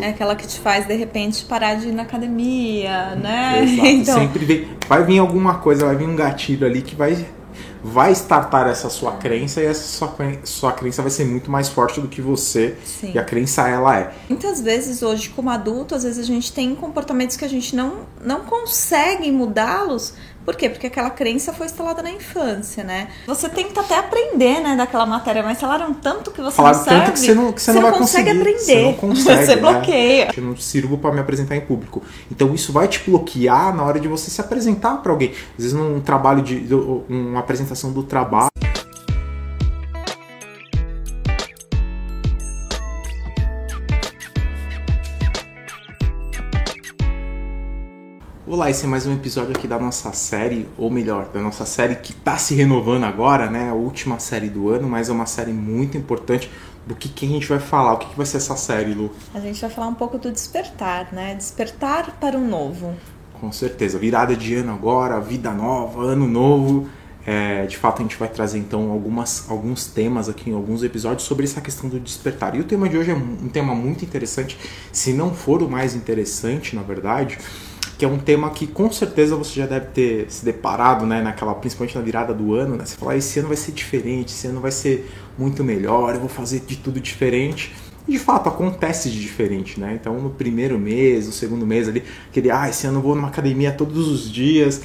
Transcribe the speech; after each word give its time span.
É 0.00 0.08
aquela 0.08 0.34
que 0.34 0.46
te 0.46 0.58
faz, 0.60 0.86
de 0.86 0.94
repente, 0.94 1.44
parar 1.44 1.74
de 1.74 1.88
ir 1.88 1.92
na 1.92 2.04
academia, 2.04 3.14
né? 3.16 3.62
Exato. 3.62 3.84
Então, 3.86 4.18
Sempre 4.18 4.44
vem, 4.46 4.68
vai 4.88 5.04
vir 5.04 5.18
alguma 5.18 5.58
coisa, 5.58 5.84
vai 5.84 5.94
vir 5.94 6.08
um 6.08 6.16
gatilho 6.16 6.66
ali 6.66 6.80
que 6.80 6.94
vai 6.94 7.26
vai 7.82 8.10
startar 8.12 8.66
essa 8.66 8.88
sua 8.88 9.12
crença 9.12 9.60
e 9.60 9.66
essa 9.66 9.82
sua, 9.82 10.16
sua 10.42 10.72
crença 10.72 11.02
vai 11.02 11.10
ser 11.10 11.26
muito 11.26 11.50
mais 11.50 11.68
forte 11.68 12.00
do 12.00 12.08
que 12.08 12.22
você 12.22 12.78
Sim. 12.82 13.12
e 13.14 13.18
a 13.18 13.22
crença 13.22 13.68
ela 13.68 13.98
é. 13.98 14.14
muitas 14.26 14.58
vezes 14.62 15.02
hoje, 15.02 15.28
como 15.28 15.50
adulto, 15.50 15.94
às 15.94 16.02
vezes 16.02 16.18
a 16.18 16.26
gente 16.26 16.50
tem 16.50 16.74
comportamentos 16.74 17.36
que 17.36 17.44
a 17.44 17.48
gente 17.48 17.76
não, 17.76 18.06
não 18.24 18.40
consegue 18.40 19.30
mudá-los. 19.30 20.14
Por 20.44 20.54
quê? 20.56 20.68
Porque 20.68 20.86
aquela 20.88 21.10
crença 21.10 21.52
foi 21.52 21.66
instalada 21.66 22.02
na 22.02 22.10
infância, 22.10 22.84
né? 22.84 23.08
Você 23.26 23.48
tenta 23.48 23.80
até 23.80 23.98
aprender, 23.98 24.60
né, 24.60 24.76
daquela 24.76 25.06
matéria, 25.06 25.42
mas 25.42 25.58
falaram 25.60 25.94
tanto 25.94 26.30
que 26.30 26.40
você 26.40 26.56
Falaram 26.56 26.76
não 26.78 26.84
serve. 26.84 27.00
tanto 27.00 27.12
que 27.12 27.18
você 27.20 27.34
não, 27.34 27.52
que 27.52 27.62
você 27.62 27.72
não 27.72 27.82
vai 27.82 27.92
consegue 27.92 28.30
conseguir. 28.30 28.40
aprender. 28.40 28.60
Você 28.64 28.82
não 28.82 28.92
consegue. 28.94 29.46
você 29.46 29.56
né? 29.56 29.60
bloqueia. 29.62 30.30
Eu 30.36 30.42
não 30.42 30.56
sirvo 30.56 30.98
para 30.98 31.12
me 31.12 31.20
apresentar 31.20 31.56
em 31.56 31.60
público. 31.62 32.02
Então 32.30 32.54
isso 32.54 32.72
vai 32.72 32.86
te 32.88 33.02
bloquear 33.08 33.74
na 33.74 33.82
hora 33.84 33.98
de 33.98 34.08
você 34.08 34.30
se 34.30 34.40
apresentar 34.40 34.96
para 35.02 35.10
alguém. 35.12 35.30
Às 35.56 35.64
vezes 35.64 35.72
num 35.72 36.00
trabalho 36.00 36.42
de 36.42 36.66
uma 37.08 37.40
apresentação 37.40 37.90
do 37.92 38.02
trabalho. 38.02 38.48
Olá, 48.64 48.70
esse 48.70 48.86
é 48.86 48.88
mais 48.88 49.04
um 49.04 49.12
episódio 49.12 49.50
aqui 49.54 49.68
da 49.68 49.78
nossa 49.78 50.10
série, 50.14 50.66
ou 50.78 50.90
melhor, 50.90 51.28
da 51.28 51.38
nossa 51.38 51.66
série 51.66 51.96
que 51.96 52.12
está 52.12 52.38
se 52.38 52.54
renovando 52.54 53.04
agora, 53.04 53.50
né? 53.50 53.68
A 53.68 53.74
última 53.74 54.18
série 54.18 54.48
do 54.48 54.70
ano, 54.70 54.88
mas 54.88 55.10
é 55.10 55.12
uma 55.12 55.26
série 55.26 55.52
muito 55.52 55.98
importante. 55.98 56.50
Do 56.86 56.94
que, 56.94 57.10
que 57.10 57.26
a 57.26 57.28
gente 57.28 57.46
vai 57.46 57.58
falar? 57.58 57.92
O 57.92 57.98
que, 57.98 58.08
que 58.08 58.16
vai 58.16 58.24
ser 58.24 58.38
essa 58.38 58.56
série, 58.56 58.94
Lu? 58.94 59.10
A 59.34 59.40
gente 59.40 59.60
vai 59.60 59.68
falar 59.68 59.88
um 59.88 59.94
pouco 59.94 60.16
do 60.16 60.32
despertar, 60.32 61.12
né? 61.12 61.34
Despertar 61.34 62.16
para 62.18 62.38
o 62.38 62.40
novo. 62.40 62.94
Com 63.38 63.52
certeza. 63.52 63.98
Virada 63.98 64.34
de 64.34 64.54
ano 64.54 64.72
agora, 64.72 65.20
vida 65.20 65.50
nova, 65.50 66.02
ano 66.02 66.26
novo. 66.26 66.88
É, 67.26 67.66
de 67.66 67.76
fato, 67.76 68.00
a 68.00 68.02
gente 68.02 68.16
vai 68.16 68.28
trazer 68.28 68.58
então 68.58 68.90
algumas, 68.90 69.44
alguns 69.50 69.86
temas 69.86 70.26
aqui 70.26 70.48
em 70.48 70.54
alguns 70.54 70.82
episódios 70.82 71.26
sobre 71.26 71.44
essa 71.44 71.60
questão 71.60 71.90
do 71.90 72.00
despertar. 72.00 72.54
E 72.54 72.60
o 72.60 72.64
tema 72.64 72.88
de 72.88 72.96
hoje 72.96 73.10
é 73.10 73.14
um 73.14 73.48
tema 73.48 73.74
muito 73.74 74.06
interessante, 74.06 74.58
se 74.90 75.12
não 75.12 75.34
for 75.34 75.62
o 75.62 75.68
mais 75.68 75.94
interessante, 75.94 76.74
na 76.74 76.82
verdade, 76.82 77.38
que 77.96 78.04
é 78.04 78.08
um 78.08 78.18
tema 78.18 78.50
que 78.50 78.66
com 78.66 78.90
certeza 78.90 79.36
você 79.36 79.60
já 79.60 79.66
deve 79.66 79.86
ter 79.86 80.26
se 80.30 80.44
deparado, 80.44 81.06
né, 81.06 81.22
naquela, 81.22 81.54
principalmente 81.54 81.94
na 81.96 82.02
virada 82.02 82.34
do 82.34 82.54
ano, 82.54 82.76
né? 82.76 82.84
Você 82.84 82.96
fala, 82.96 83.12
"Ah, 83.12 83.16
esse 83.16 83.38
ano 83.38 83.48
vai 83.48 83.56
ser 83.56 83.72
diferente, 83.72 84.30
esse 84.32 84.46
ano 84.46 84.60
vai 84.60 84.72
ser 84.72 85.10
muito 85.38 85.62
melhor, 85.62 86.14
eu 86.14 86.20
vou 86.20 86.28
fazer 86.28 86.60
de 86.60 86.76
tudo 86.76 87.00
diferente. 87.00 87.72
E 88.06 88.12
de 88.12 88.18
fato 88.18 88.48
acontece 88.48 89.08
de 89.10 89.20
diferente, 89.20 89.80
né? 89.80 89.94
Então 89.98 90.20
no 90.20 90.30
primeiro 90.30 90.78
mês, 90.78 91.26
no 91.26 91.32
segundo 91.32 91.66
mês 91.66 91.88
ali, 91.88 92.02
aquele, 92.28 92.50
ah, 92.50 92.68
esse 92.68 92.86
ano 92.86 92.98
eu 92.98 93.02
vou 93.02 93.14
numa 93.14 93.28
academia 93.28 93.72
todos 93.72 94.08
os 94.08 94.30
dias. 94.30 94.82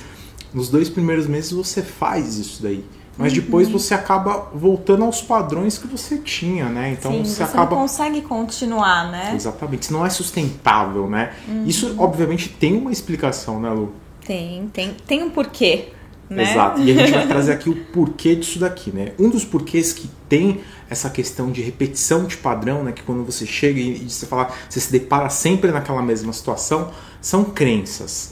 Nos 0.53 0.69
dois 0.69 0.89
primeiros 0.89 1.27
meses 1.27 1.51
você 1.51 1.81
faz 1.81 2.37
isso 2.37 2.63
daí. 2.63 2.83
Mas 3.19 3.33
depois 3.33 3.67
você 3.67 3.93
acaba 3.93 4.49
voltando 4.53 5.03
aos 5.03 5.21
padrões 5.21 5.77
que 5.77 5.85
você 5.85 6.17
tinha, 6.17 6.69
né? 6.69 6.95
Então 6.97 7.11
Sim, 7.11 7.25
você, 7.25 7.35
você 7.35 7.43
acaba. 7.43 7.75
não 7.75 7.81
consegue 7.81 8.21
continuar, 8.21 9.11
né? 9.11 9.33
Exatamente, 9.35 9.83
isso 9.83 9.93
não 9.93 10.05
é 10.05 10.09
sustentável, 10.09 11.09
né? 11.09 11.33
Isso 11.65 11.95
obviamente 11.97 12.47
tem 12.47 12.77
uma 12.77 12.93
explicação, 12.93 13.59
né, 13.59 13.69
Lu? 13.69 13.93
Tem, 14.25 14.69
tem, 14.71 14.95
tem 15.05 15.21
um 15.21 15.29
porquê, 15.29 15.89
né? 16.29 16.43
Exato. 16.43 16.81
E 16.81 16.91
a 16.91 16.93
gente 16.93 17.11
vai 17.11 17.27
trazer 17.27 17.51
aqui 17.51 17.69
o 17.69 17.75
porquê 17.91 18.35
disso 18.35 18.57
daqui, 18.57 18.89
né? 18.89 19.11
Um 19.19 19.29
dos 19.29 19.43
porquês 19.43 19.91
que 19.91 20.09
tem 20.29 20.61
essa 20.89 21.09
questão 21.09 21.51
de 21.51 21.61
repetição 21.61 22.25
de 22.25 22.37
padrão, 22.37 22.85
né? 22.85 22.93
Que 22.93 23.03
quando 23.03 23.25
você 23.25 23.45
chega 23.45 23.81
e, 23.81 24.05
e 24.05 24.09
você 24.09 24.25
fala, 24.25 24.49
você 24.69 24.79
se 24.79 24.91
depara 24.91 25.29
sempre 25.29 25.71
naquela 25.71 26.01
mesma 26.01 26.31
situação, 26.31 26.91
são 27.21 27.43
crenças. 27.43 28.31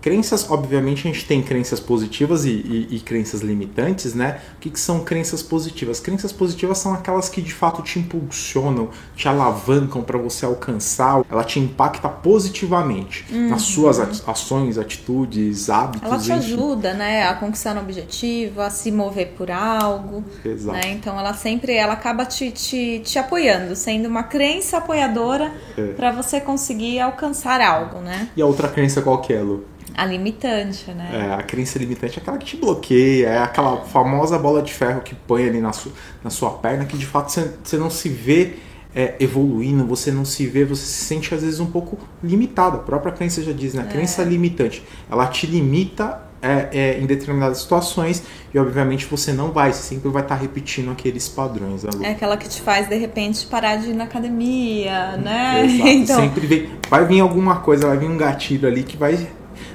Crenças, 0.00 0.48
obviamente, 0.48 1.08
a 1.08 1.12
gente 1.12 1.26
tem 1.26 1.42
crenças 1.42 1.80
positivas 1.80 2.44
e, 2.44 2.50
e- 2.50 2.88
e 2.96 3.00
crenças 3.00 3.40
limitantes, 3.40 4.14
né? 4.14 4.40
O 4.56 4.60
que, 4.60 4.70
que 4.70 4.78
são 4.78 5.00
crenças 5.00 5.42
positivas? 5.42 5.98
Crenças 5.98 6.30
positivas 6.32 6.78
são 6.78 6.94
aquelas 6.94 7.28
que 7.28 7.42
de 7.42 7.52
fato 7.52 7.82
te 7.82 7.98
impulsionam, 7.98 8.90
te 9.16 9.26
alavancam 9.28 10.02
para 10.02 10.16
você 10.16 10.44
alcançar, 10.46 11.24
ela 11.28 11.42
te 11.42 11.58
impacta 11.58 12.08
positivamente 12.08 13.24
nas 13.50 13.62
suas 13.62 13.98
ações, 14.26 14.78
atitudes, 14.78 15.68
hábitos. 15.68 16.02
Ela 16.08 16.18
te 16.18 16.30
enfim. 16.30 16.32
ajuda, 16.54 16.94
né, 16.94 17.26
a 17.26 17.34
conquistar 17.34 17.76
um 17.76 17.80
objetivo, 17.80 18.60
a 18.60 18.70
se 18.70 18.92
mover 18.92 19.34
por 19.36 19.50
algo, 19.50 20.22
Exato. 20.44 20.76
né? 20.78 20.92
Então 20.92 21.18
ela 21.18 21.34
sempre, 21.34 21.74
ela 21.74 21.94
acaba 21.94 22.24
te, 22.24 22.50
te, 22.52 23.00
te 23.04 23.18
apoiando, 23.18 23.74
sendo 23.74 24.06
uma 24.08 24.22
crença 24.22 24.78
apoiadora 24.78 25.52
É. 25.76 25.88
para 25.94 26.12
você 26.12 26.40
conseguir 26.40 27.00
alcançar 27.00 27.60
algo, 27.60 27.98
né? 28.00 28.28
E 28.36 28.42
a 28.42 28.46
outra 28.46 28.68
crença 28.68 29.02
qual 29.02 29.20
que 29.20 29.32
é, 29.32 29.40
Lu? 29.40 29.64
A 29.98 30.04
limitante, 30.04 30.92
né? 30.92 31.10
É, 31.12 31.34
a 31.34 31.42
crença 31.42 31.76
limitante 31.76 32.20
é 32.20 32.22
aquela 32.22 32.38
que 32.38 32.46
te 32.46 32.56
bloqueia, 32.56 33.30
é 33.30 33.38
aquela 33.38 33.78
famosa 33.78 34.38
bola 34.38 34.62
de 34.62 34.72
ferro 34.72 35.00
que 35.00 35.12
põe 35.12 35.48
ali 35.48 35.60
na, 35.60 35.72
su, 35.72 35.92
na 36.22 36.30
sua 36.30 36.50
perna, 36.52 36.84
que 36.84 36.96
de 36.96 37.04
fato 37.04 37.32
você, 37.32 37.76
não 37.76 37.90
se 37.90 38.08
vê 38.08 38.54
é, 38.94 39.16
evoluindo, 39.18 39.84
você 39.84 40.12
não 40.12 40.24
se 40.24 40.46
vê, 40.46 40.64
você 40.64 40.86
se 40.86 41.04
sente 41.04 41.34
às 41.34 41.42
vezes 41.42 41.58
um 41.58 41.66
pouco 41.66 41.98
limitado. 42.22 42.76
A 42.76 42.80
própria 42.80 43.10
crença 43.10 43.42
já 43.42 43.50
diz, 43.50 43.74
né? 43.74 43.82
A 43.82 43.86
crença 43.86 44.22
limitante, 44.22 44.84
ela 45.10 45.26
te 45.26 45.48
limita 45.48 46.28
é, 46.40 46.68
é, 46.72 47.00
em 47.00 47.04
determinadas 47.04 47.58
situações 47.58 48.22
e 48.54 48.58
obviamente 48.60 49.04
você 49.04 49.32
não 49.32 49.50
vai, 49.50 49.72
você 49.72 49.82
sempre 49.82 50.08
vai 50.10 50.22
estar 50.22 50.36
repetindo 50.36 50.92
aqueles 50.92 51.28
padrões, 51.28 51.82
né? 51.82 51.90
É 52.04 52.10
aquela 52.10 52.36
que 52.36 52.48
te 52.48 52.62
faz, 52.62 52.88
de 52.88 52.96
repente, 52.96 53.44
parar 53.46 53.74
de 53.76 53.90
ir 53.90 53.94
na 53.94 54.04
academia, 54.04 55.16
né? 55.16 55.64
Exato. 55.64 55.88
Então, 55.88 56.20
Sempre 56.20 56.46
vem, 56.46 56.70
vai 56.88 57.04
vir 57.04 57.18
alguma 57.18 57.56
coisa, 57.56 57.88
vai 57.88 57.98
vir 57.98 58.08
um 58.08 58.16
gatilho 58.16 58.68
ali 58.68 58.84
que 58.84 58.96
vai 58.96 59.28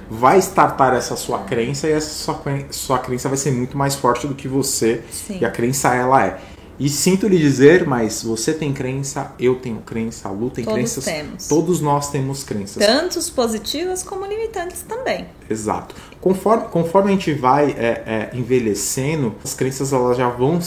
vai 0.09 0.37
startar 0.39 0.93
essa 0.93 1.15
sua 1.15 1.39
crença 1.39 1.87
e 1.87 1.91
essa 1.91 2.09
sua, 2.09 2.41
sua 2.71 2.99
crença 2.99 3.27
vai 3.27 3.37
ser 3.37 3.51
muito 3.51 3.77
mais 3.77 3.95
forte 3.95 4.27
do 4.27 4.35
que 4.35 4.47
você 4.47 5.03
Sim. 5.11 5.39
e 5.41 5.45
a 5.45 5.51
crença 5.51 5.93
ela 5.93 6.25
é. 6.25 6.39
E 6.79 6.89
sinto 6.89 7.27
lhe 7.27 7.37
dizer, 7.37 7.85
mas 7.85 8.23
você 8.23 8.51
tem 8.51 8.73
crença, 8.73 9.31
eu 9.39 9.55
tenho 9.55 9.77
crença, 9.81 10.27
a 10.27 10.31
Lu 10.31 10.49
tem 10.49 10.65
Todos 10.65 10.77
crenças, 10.79 11.05
temos. 11.05 11.47
todos 11.47 11.81
nós 11.81 12.09
temos 12.09 12.43
crenças. 12.43 12.83
tantos 12.83 13.29
positivas 13.29 14.01
como 14.01 14.25
limitantes 14.25 14.81
também. 14.81 15.27
Exato. 15.49 15.95
Conforme, 16.19 16.65
conforme 16.69 17.11
a 17.11 17.13
gente 17.13 17.31
vai 17.33 17.71
é, 17.71 18.03
é, 18.05 18.29
envelhecendo, 18.33 19.35
as 19.43 19.53
crenças 19.53 19.93
elas 19.93 20.17
já 20.17 20.29
vão 20.29 20.59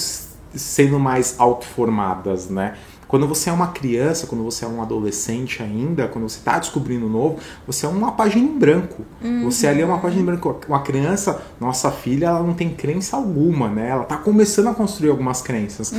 sendo 0.55 0.99
mais 0.99 1.35
autoformadas, 1.39 2.49
né? 2.49 2.77
Quando 3.09 3.27
você 3.27 3.51
é 3.51 3.53
uma 3.53 3.69
criança, 3.69 4.27
quando 4.27 4.43
você 4.43 4.65
é 4.65 4.69
um 4.69 4.83
adolescente 4.83 5.63
ainda, 5.63 6.09
quando 6.09 6.29
você 6.29 6.39
está 6.39 6.59
descobrindo 6.59 7.09
novo, 7.09 7.39
você 7.67 7.87
é 7.87 7.89
uma 7.89 8.13
página 8.13 8.45
em 8.45 8.59
branco. 8.59 9.05
Você 9.45 9.67
ali 9.67 9.83
é 9.83 9.87
uma 9.87 9.99
página 9.99 10.23
em 10.23 10.25
branco. 10.25 10.57
Uma 10.69 10.81
criança, 10.83 11.43
nossa 11.61 11.91
filha, 11.91 12.27
ela 12.27 12.43
não 12.43 12.55
tem 12.55 12.71
crença 12.71 13.17
alguma, 13.17 13.69
né? 13.69 13.91
Ela 13.91 14.03
está 14.03 14.17
começando 14.17 14.69
a 14.69 14.75
construir 14.75 15.11
algumas 15.11 15.41
crenças. 15.41 15.93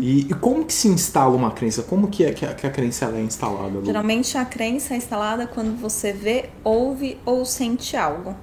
E, 0.00 0.20
e 0.30 0.34
como 0.34 0.64
que 0.64 0.72
se 0.72 0.88
instala 0.88 1.34
uma 1.34 1.50
crença? 1.50 1.82
Como 1.82 2.08
que 2.08 2.24
é 2.24 2.32
que 2.32 2.46
a, 2.46 2.54
que 2.54 2.66
a 2.66 2.70
crença 2.70 3.06
é 3.06 3.20
instalada? 3.20 3.78
Lu? 3.78 3.84
Geralmente 3.84 4.38
a 4.38 4.44
crença 4.44 4.94
é 4.94 4.96
instalada 4.96 5.46
quando 5.46 5.78
você 5.78 6.12
vê, 6.12 6.50
ouve 6.64 7.18
ou 7.24 7.44
sente 7.44 7.96
algo. 7.96 8.34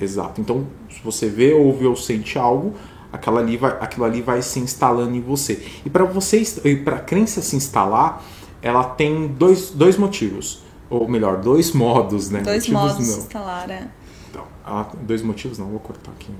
Exato. 0.00 0.40
Então, 0.40 0.66
se 0.88 1.00
você 1.02 1.28
vê, 1.28 1.52
ouve 1.52 1.86
ou 1.86 1.96
sente 1.96 2.38
algo, 2.38 2.74
aquela 3.12 3.40
ali 3.40 3.56
vai, 3.56 3.70
aquilo 3.80 4.04
ali 4.04 4.22
vai 4.22 4.42
se 4.42 4.58
instalando 4.60 5.14
em 5.14 5.20
você. 5.20 5.64
E 5.84 5.90
para 5.90 6.04
você, 6.04 6.42
para 6.84 6.96
a 6.96 7.00
crença 7.00 7.40
se 7.42 7.56
instalar, 7.56 8.22
ela 8.62 8.84
tem 8.84 9.26
dois, 9.28 9.70
dois 9.70 9.96
motivos. 9.96 10.62
Ou 10.90 11.06
melhor, 11.08 11.36
dois 11.38 11.72
modos, 11.72 12.30
né? 12.30 12.40
Dois 12.40 12.66
motivos 12.68 12.92
modos 12.92 13.06
de 13.06 13.10
não. 13.12 13.18
instalar. 13.18 13.70
é. 13.70 13.88
Então, 14.30 14.44
ela- 14.66 14.90
dois 15.02 15.22
motivos 15.22 15.58
não, 15.58 15.66
vou 15.66 15.80
cortar 15.80 16.10
aqui. 16.12 16.30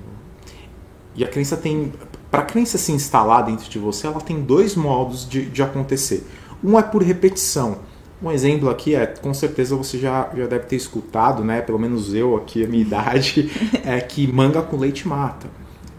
E 1.14 1.24
a 1.24 1.28
crença 1.28 1.56
tem. 1.56 1.92
Para 2.30 2.42
a 2.42 2.44
crença 2.44 2.78
se 2.78 2.92
instalar 2.92 3.44
dentro 3.44 3.68
de 3.68 3.78
você, 3.78 4.06
ela 4.06 4.20
tem 4.20 4.40
dois 4.40 4.74
modos 4.76 5.28
de, 5.28 5.46
de 5.46 5.62
acontecer. 5.62 6.26
Um 6.62 6.78
é 6.78 6.82
por 6.82 7.02
repetição. 7.02 7.78
Um 8.22 8.30
exemplo 8.32 8.68
aqui 8.68 8.94
é, 8.94 9.06
com 9.06 9.32
certeza 9.32 9.76
você 9.76 9.98
já, 9.98 10.28
já 10.36 10.46
deve 10.46 10.66
ter 10.66 10.76
escutado, 10.76 11.44
né? 11.44 11.60
Pelo 11.60 11.78
menos 11.78 12.14
eu 12.14 12.36
aqui, 12.36 12.64
a 12.64 12.68
minha 12.68 12.82
idade, 12.82 13.50
é 13.84 14.00
que 14.00 14.26
manga 14.30 14.60
com 14.62 14.76
leite 14.76 15.06
mata. 15.06 15.48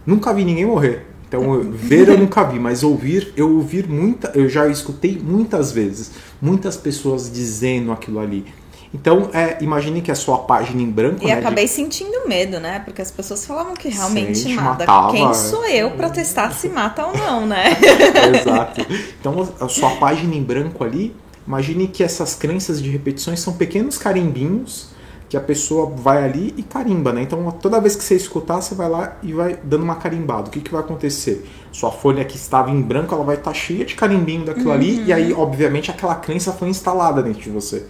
Nunca 0.06 0.34
vi 0.34 0.44
ninguém 0.46 0.66
morrer. 0.66 1.06
Então, 1.28 1.62
ver 1.72 2.08
eu 2.10 2.18
nunca 2.18 2.44
vi, 2.44 2.60
mas 2.60 2.82
ouvir, 2.84 3.32
eu 3.38 3.54
ouvir 3.56 3.88
muita, 3.88 4.32
eu 4.34 4.50
já 4.50 4.68
escutei 4.68 5.20
muitas 5.24 5.72
vezes, 5.72 6.12
muitas 6.42 6.76
pessoas 6.76 7.32
dizendo 7.32 7.92
aquilo 7.92 8.20
ali. 8.20 8.46
Então, 8.92 9.30
é, 9.32 9.60
imagine 9.62 10.02
que 10.02 10.10
a 10.10 10.16
sua 10.16 10.40
página 10.40 10.82
em 10.82 10.90
branco, 10.90 11.24
E 11.24 11.28
né, 11.28 11.34
de- 11.34 11.40
acabei 11.40 11.68
sentindo 11.68 12.28
medo, 12.28 12.60
né? 12.60 12.80
Porque 12.84 13.00
as 13.04 13.12
pessoas 13.12 13.46
falavam 13.46 13.76
que 13.76 13.88
realmente 13.90 14.40
Sente, 14.40 14.56
mata. 14.56 14.88
matava, 14.88 15.12
Quem 15.12 15.32
sou 15.36 15.64
eu 15.68 15.92
pra 15.92 16.10
testar 16.10 16.52
se 16.52 16.68
mata 16.68 17.06
ou 17.06 17.16
não, 17.16 17.46
né? 17.46 17.66
Exato. 18.42 18.82
Então, 19.20 19.48
a 19.60 19.70
sua 19.70 19.92
página 19.98 20.34
em 20.34 20.42
branco 20.42 20.84
ali, 20.84 21.16
imagine 21.46 21.88
que 21.88 22.04
essas 22.04 22.34
crenças 22.34 22.82
de 22.82 22.90
repetições 22.90 23.40
são 23.40 23.54
pequenos 23.54 23.96
carimbinhos 24.00 24.90
que 25.30 25.38
a 25.38 25.40
pessoa 25.40 25.86
vai 25.86 26.24
ali 26.24 26.54
e 26.58 26.64
carimba, 26.64 27.14
né? 27.14 27.22
Então 27.22 27.52
toda 27.52 27.80
vez 27.80 27.96
que 27.96 28.04
você 28.04 28.16
escutar, 28.16 28.62
você 28.62 28.74
vai 28.74 28.90
lá 28.90 29.18
e 29.22 29.32
vai 29.32 29.60
dando 29.64 29.84
uma 29.84 29.96
carimbada. 29.96 30.48
O 30.48 30.52
que, 30.52 30.60
que 30.60 30.72
vai 30.72 30.82
acontecer? 30.82 31.48
Sua 31.72 31.92
folha 31.92 32.26
que 32.26 32.36
estava 32.36 32.72
em 32.72 32.82
branco, 32.82 33.14
ela 33.14 33.24
vai 33.24 33.36
estar 33.36 33.52
tá 33.52 33.56
cheia 33.56 33.86
de 33.86 33.94
carimbinho 33.94 34.44
daquilo 34.44 34.70
uhum. 34.70 34.76
ali, 34.76 35.04
e 35.06 35.14
aí, 35.14 35.32
obviamente, 35.32 35.92
aquela 35.92 36.16
crença 36.16 36.52
foi 36.52 36.70
instalada 36.70 37.22
dentro 37.22 37.42
de 37.42 37.50
você. 37.52 37.86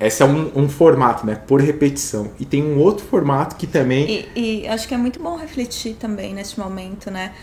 Esse 0.00 0.22
é 0.22 0.24
um, 0.24 0.50
um, 0.56 0.66
formato, 0.66 1.26
né? 1.26 1.34
Por 1.34 1.60
repetição. 1.60 2.30
E 2.40 2.46
tem 2.46 2.62
um 2.62 2.78
outro 2.78 3.04
formato 3.04 3.56
que 3.56 3.66
também. 3.66 4.26
E, 4.34 4.62
e 4.62 4.68
acho 4.68 4.88
que 4.88 4.94
é 4.94 4.96
muito 4.96 5.22
bom 5.22 5.36
refletir 5.36 5.94
também 5.96 6.32
neste 6.32 6.58
momento, 6.58 7.10
né? 7.10 7.34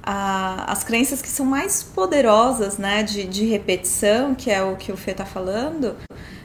A, 0.00 0.70
as 0.70 0.84
crenças 0.84 1.20
que 1.20 1.28
são 1.28 1.44
mais 1.44 1.82
poderosas, 1.82 2.78
né? 2.78 3.02
De, 3.02 3.24
de 3.24 3.46
repetição, 3.46 4.32
que 4.32 4.48
é 4.48 4.62
o 4.62 4.76
que 4.76 4.92
o 4.92 4.96
Fê 4.96 5.12
tá 5.12 5.24
falando, 5.24 5.96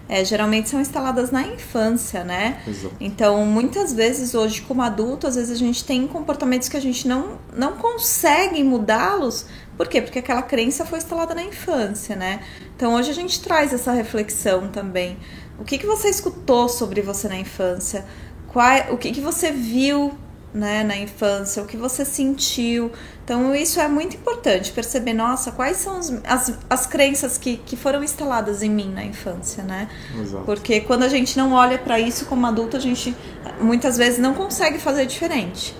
é, 0.09 0.25
geralmente 0.25 0.67
são 0.67 0.81
instaladas 0.81 1.29
na 1.29 1.43
infância, 1.43 2.23
né? 2.23 2.63
Exato. 2.67 2.95
Então, 2.99 3.45
muitas 3.45 3.93
vezes 3.93 4.33
hoje, 4.33 4.61
como 4.61 4.81
adulto, 4.81 5.27
às 5.27 5.35
vezes 5.35 5.51
a 5.51 5.55
gente 5.55 5.85
tem 5.85 6.07
comportamentos 6.07 6.67
que 6.67 6.75
a 6.75 6.81
gente 6.81 7.07
não, 7.07 7.37
não 7.55 7.73
consegue 7.73 8.63
mudá-los. 8.63 9.45
Por 9.77 9.87
quê? 9.87 10.01
Porque 10.01 10.17
aquela 10.17 10.41
crença 10.41 10.83
foi 10.83 10.97
instalada 10.97 11.35
na 11.35 11.43
infância, 11.43 12.15
né? 12.15 12.41
Então, 12.75 12.95
hoje 12.95 13.11
a 13.11 13.13
gente 13.13 13.39
traz 13.39 13.71
essa 13.71 13.91
reflexão 13.91 14.69
também. 14.69 15.15
O 15.59 15.63
que, 15.63 15.77
que 15.77 15.85
você 15.85 16.09
escutou 16.09 16.67
sobre 16.67 17.03
você 17.03 17.27
na 17.27 17.37
infância? 17.37 18.03
Qual, 18.47 18.91
o 18.91 18.97
que, 18.97 19.11
que 19.11 19.21
você 19.21 19.51
viu 19.51 20.17
né, 20.53 20.83
na 20.83 20.97
infância? 20.97 21.61
O 21.61 21.65
que 21.65 21.77
você 21.77 22.03
sentiu? 22.03 22.91
Então, 23.23 23.53
isso 23.55 23.79
é 23.79 23.87
muito 23.87 24.15
importante, 24.15 24.71
perceber, 24.71 25.13
nossa, 25.13 25.51
quais 25.51 25.77
são 25.77 25.99
os, 25.99 26.11
as, 26.23 26.53
as 26.69 26.85
crenças 26.87 27.37
que, 27.37 27.57
que 27.57 27.75
foram 27.75 28.03
instaladas 28.03 28.63
em 28.63 28.69
mim 28.69 28.91
na 28.91 29.03
infância, 29.03 29.63
né? 29.63 29.87
Exato. 30.19 30.43
Porque 30.45 30.81
quando 30.81 31.03
a 31.03 31.09
gente 31.09 31.37
não 31.37 31.53
olha 31.53 31.77
para 31.77 31.99
isso 31.99 32.25
como 32.25 32.45
adulto, 32.47 32.77
a 32.77 32.79
gente 32.79 33.15
muitas 33.61 33.97
vezes 33.97 34.19
não 34.19 34.33
consegue 34.33 34.79
fazer 34.79 35.05
diferente, 35.05 35.75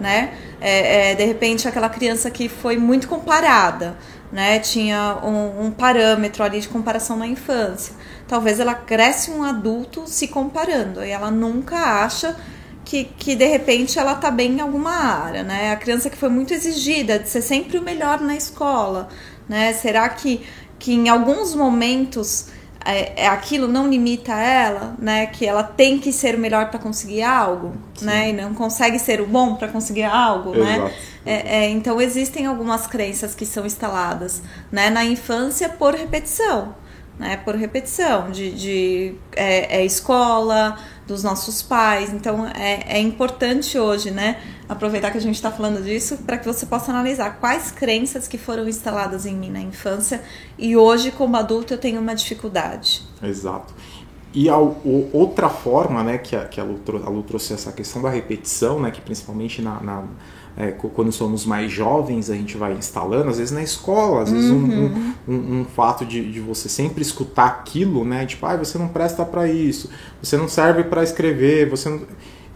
né? 0.00 0.34
É, 0.60 1.10
é, 1.10 1.14
de 1.14 1.24
repente, 1.24 1.68
aquela 1.68 1.90
criança 1.90 2.30
que 2.30 2.48
foi 2.48 2.78
muito 2.78 3.06
comparada, 3.06 3.98
né? 4.32 4.58
Tinha 4.58 5.18
um, 5.22 5.66
um 5.66 5.70
parâmetro 5.70 6.42
ali 6.42 6.60
de 6.60 6.68
comparação 6.68 7.16
na 7.16 7.26
infância 7.26 7.94
talvez 8.26 8.58
ela 8.60 8.74
cresce 8.74 9.30
um 9.30 9.42
adulto 9.42 10.04
se 10.06 10.28
comparando 10.28 11.04
e 11.04 11.10
ela 11.10 11.30
nunca 11.30 11.76
acha 11.76 12.36
que, 12.84 13.04
que 13.04 13.34
de 13.34 13.46
repente 13.46 13.98
ela 13.98 14.14
tá 14.14 14.30
bem 14.30 14.52
em 14.52 14.60
alguma 14.60 14.92
área, 14.92 15.42
né? 15.42 15.72
A 15.72 15.76
criança 15.76 16.10
que 16.10 16.16
foi 16.16 16.28
muito 16.28 16.52
exigida 16.52 17.18
de 17.18 17.28
ser 17.28 17.42
sempre 17.42 17.78
o 17.78 17.82
melhor 17.82 18.20
na 18.20 18.36
escola, 18.36 19.08
né? 19.48 19.72
Será 19.72 20.08
que, 20.08 20.44
que 20.78 20.92
em 20.92 21.08
alguns 21.08 21.54
momentos 21.54 22.48
é, 22.84 23.24
é 23.24 23.26
aquilo 23.26 23.66
não 23.66 23.88
limita 23.88 24.32
ela, 24.32 24.94
né? 24.98 25.26
Que 25.26 25.46
ela 25.46 25.62
tem 25.62 25.98
que 25.98 26.12
ser 26.12 26.34
o 26.34 26.38
melhor 26.38 26.68
para 26.68 26.78
conseguir 26.78 27.22
algo, 27.22 27.72
Sim. 27.94 28.04
né? 28.04 28.30
E 28.30 28.32
não 28.32 28.52
consegue 28.52 28.98
ser 28.98 29.20
o 29.20 29.26
bom 29.26 29.54
para 29.54 29.68
conseguir 29.68 30.04
algo, 30.04 30.50
né? 30.52 30.76
Exato. 30.76 30.90
né? 30.90 30.94
É, 31.26 31.64
é, 31.64 31.70
então 31.70 31.98
existem 32.02 32.44
algumas 32.44 32.86
crenças 32.86 33.34
que 33.34 33.46
são 33.46 33.64
instaladas, 33.64 34.42
né? 34.70 34.90
Na 34.90 35.04
infância 35.04 35.70
por 35.70 35.94
repetição, 35.94 36.74
né, 37.18 37.36
por 37.44 37.54
repetição, 37.54 38.30
de, 38.30 38.50
de 38.50 39.14
é, 39.36 39.78
é, 39.78 39.84
escola, 39.84 40.76
dos 41.06 41.22
nossos 41.22 41.62
pais. 41.62 42.12
Então 42.12 42.46
é, 42.46 42.96
é 42.96 43.00
importante 43.00 43.78
hoje, 43.78 44.10
né, 44.10 44.40
aproveitar 44.68 45.10
que 45.10 45.18
a 45.18 45.20
gente 45.20 45.34
está 45.34 45.50
falando 45.50 45.82
disso, 45.82 46.18
para 46.18 46.38
que 46.38 46.46
você 46.46 46.66
possa 46.66 46.90
analisar 46.90 47.38
quais 47.38 47.70
crenças 47.70 48.26
que 48.26 48.38
foram 48.38 48.68
instaladas 48.68 49.26
em 49.26 49.34
mim 49.34 49.50
na 49.50 49.60
infância 49.60 50.22
e 50.58 50.76
hoje, 50.76 51.10
como 51.10 51.36
adulto, 51.36 51.74
eu 51.74 51.78
tenho 51.78 52.00
uma 52.00 52.14
dificuldade. 52.14 53.02
Exato. 53.22 53.74
E 54.34 54.48
a, 54.48 54.58
o, 54.58 55.10
outra 55.12 55.48
forma, 55.48 56.02
né, 56.02 56.18
que 56.18 56.34
a, 56.34 56.44
que 56.46 56.60
a 56.60 56.64
Lu, 56.64 57.22
trouxe 57.22 57.52
essa 57.52 57.70
questão 57.70 58.02
da 58.02 58.10
repetição, 58.10 58.80
né, 58.80 58.90
que 58.90 59.00
principalmente 59.00 59.62
na, 59.62 59.80
na 59.80 60.04
é, 60.56 60.70
quando 60.70 61.10
somos 61.10 61.44
mais 61.44 61.72
jovens, 61.72 62.30
a 62.30 62.34
gente 62.34 62.56
vai 62.56 62.74
instalando, 62.74 63.28
às 63.28 63.38
vezes 63.38 63.52
na 63.52 63.62
escola, 63.62 64.22
às 64.22 64.30
vezes 64.30 64.50
uhum. 64.50 65.14
um, 65.26 65.32
um, 65.32 65.60
um, 65.60 65.64
fato 65.64 66.04
de, 66.04 66.30
de, 66.30 66.40
você 66.40 66.68
sempre 66.68 67.02
escutar 67.02 67.46
aquilo, 67.46 68.04
né? 68.04 68.24
Tipo, 68.24 68.46
ah, 68.46 68.56
você 68.56 68.78
não 68.78 68.86
presta 68.86 69.24
para 69.24 69.48
isso, 69.48 69.90
você 70.22 70.36
não 70.36 70.48
serve 70.48 70.84
para 70.84 71.02
escrever, 71.02 71.68
você 71.68 71.88
não... 71.88 72.02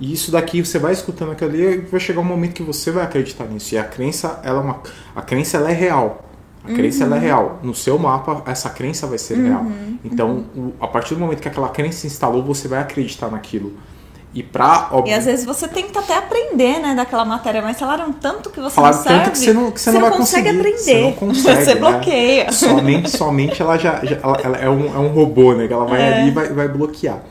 E 0.01 0.13
isso 0.13 0.31
daqui 0.31 0.65
você 0.65 0.79
vai 0.79 0.93
escutando 0.93 1.33
aquilo 1.33 1.51
ali 1.51 1.61
e 1.61 1.77
vai 1.79 1.99
chegar 1.99 2.21
um 2.21 2.25
momento 2.25 2.53
que 2.53 2.63
você 2.63 2.93
vai 2.93 3.03
acreditar 3.03 3.47
nisso. 3.47 3.75
E 3.75 3.79
a 3.79 3.83
crença, 3.83 4.41
ela 4.45 4.61
é 4.61 4.63
uma, 4.63 4.81
a 5.17 5.23
crença 5.23 5.57
ela 5.57 5.71
é 5.71 5.75
real. 5.75 6.25
A 6.63 6.73
crença 6.73 7.01
uhum. 7.01 7.07
ela 7.07 7.17
é 7.17 7.19
uhum. 7.19 7.25
real. 7.25 7.61
No 7.65 7.75
seu 7.75 7.99
mapa, 7.99 8.43
essa 8.47 8.71
crença 8.71 9.09
vai 9.09 9.19
ser 9.19 9.39
uhum. 9.39 9.45
real. 9.45 9.67
Então, 10.05 10.45
o, 10.55 10.73
a 10.81 10.87
partir 10.87 11.15
do 11.15 11.21
momento 11.21 11.41
que 11.41 11.49
aquela 11.49 11.69
crença 11.69 11.99
se 11.99 12.07
instalou, 12.07 12.45
você 12.45 12.69
vai 12.69 12.79
acreditar 12.79 13.29
naquilo. 13.29 13.73
E 14.35 14.43
pra. 14.43 14.89
Óbvio, 14.93 15.11
e 15.11 15.15
às 15.15 15.25
vezes 15.25 15.45
você 15.45 15.67
tenta 15.67 16.01
até 16.01 16.17
aprender, 16.17 16.79
né, 16.81 16.95
daquela 16.95 17.25
matéria, 17.25 17.63
mas 17.63 17.79
falaram 17.79 18.13
tanto 18.13 18.51
que 18.51 18.61
você 18.61 18.75
falaram 18.75 18.97
não 18.97 19.03
serve. 19.03 19.19
tanto 19.25 19.33
que 19.33 19.39
você 19.39 19.53
não, 19.53 19.71
que 19.71 19.81
você, 19.81 19.85
você 19.85 19.93
não, 19.93 20.01
não 20.01 20.09
vai 20.11 20.19
consegue 20.19 20.49
aprender. 20.49 20.79
Você 20.79 21.01
não 21.01 21.13
consegue. 21.13 21.65
você 21.65 21.75
né? 21.75 21.81
bloqueia. 21.81 22.53
Somente, 22.53 23.11
somente 23.11 23.63
ela 23.63 23.79
já. 23.79 24.05
já 24.05 24.17
ela, 24.23 24.37
ela, 24.43 24.57
é, 24.59 24.69
um, 24.69 24.95
é 24.95 24.99
um 24.99 25.09
robô, 25.09 25.55
né? 25.55 25.67
Que 25.67 25.73
ela 25.73 25.87
vai 25.87 26.01
é. 26.01 26.19
ali 26.19 26.29
e 26.29 26.31
vai, 26.31 26.49
vai 26.49 26.69
bloquear. 26.69 27.23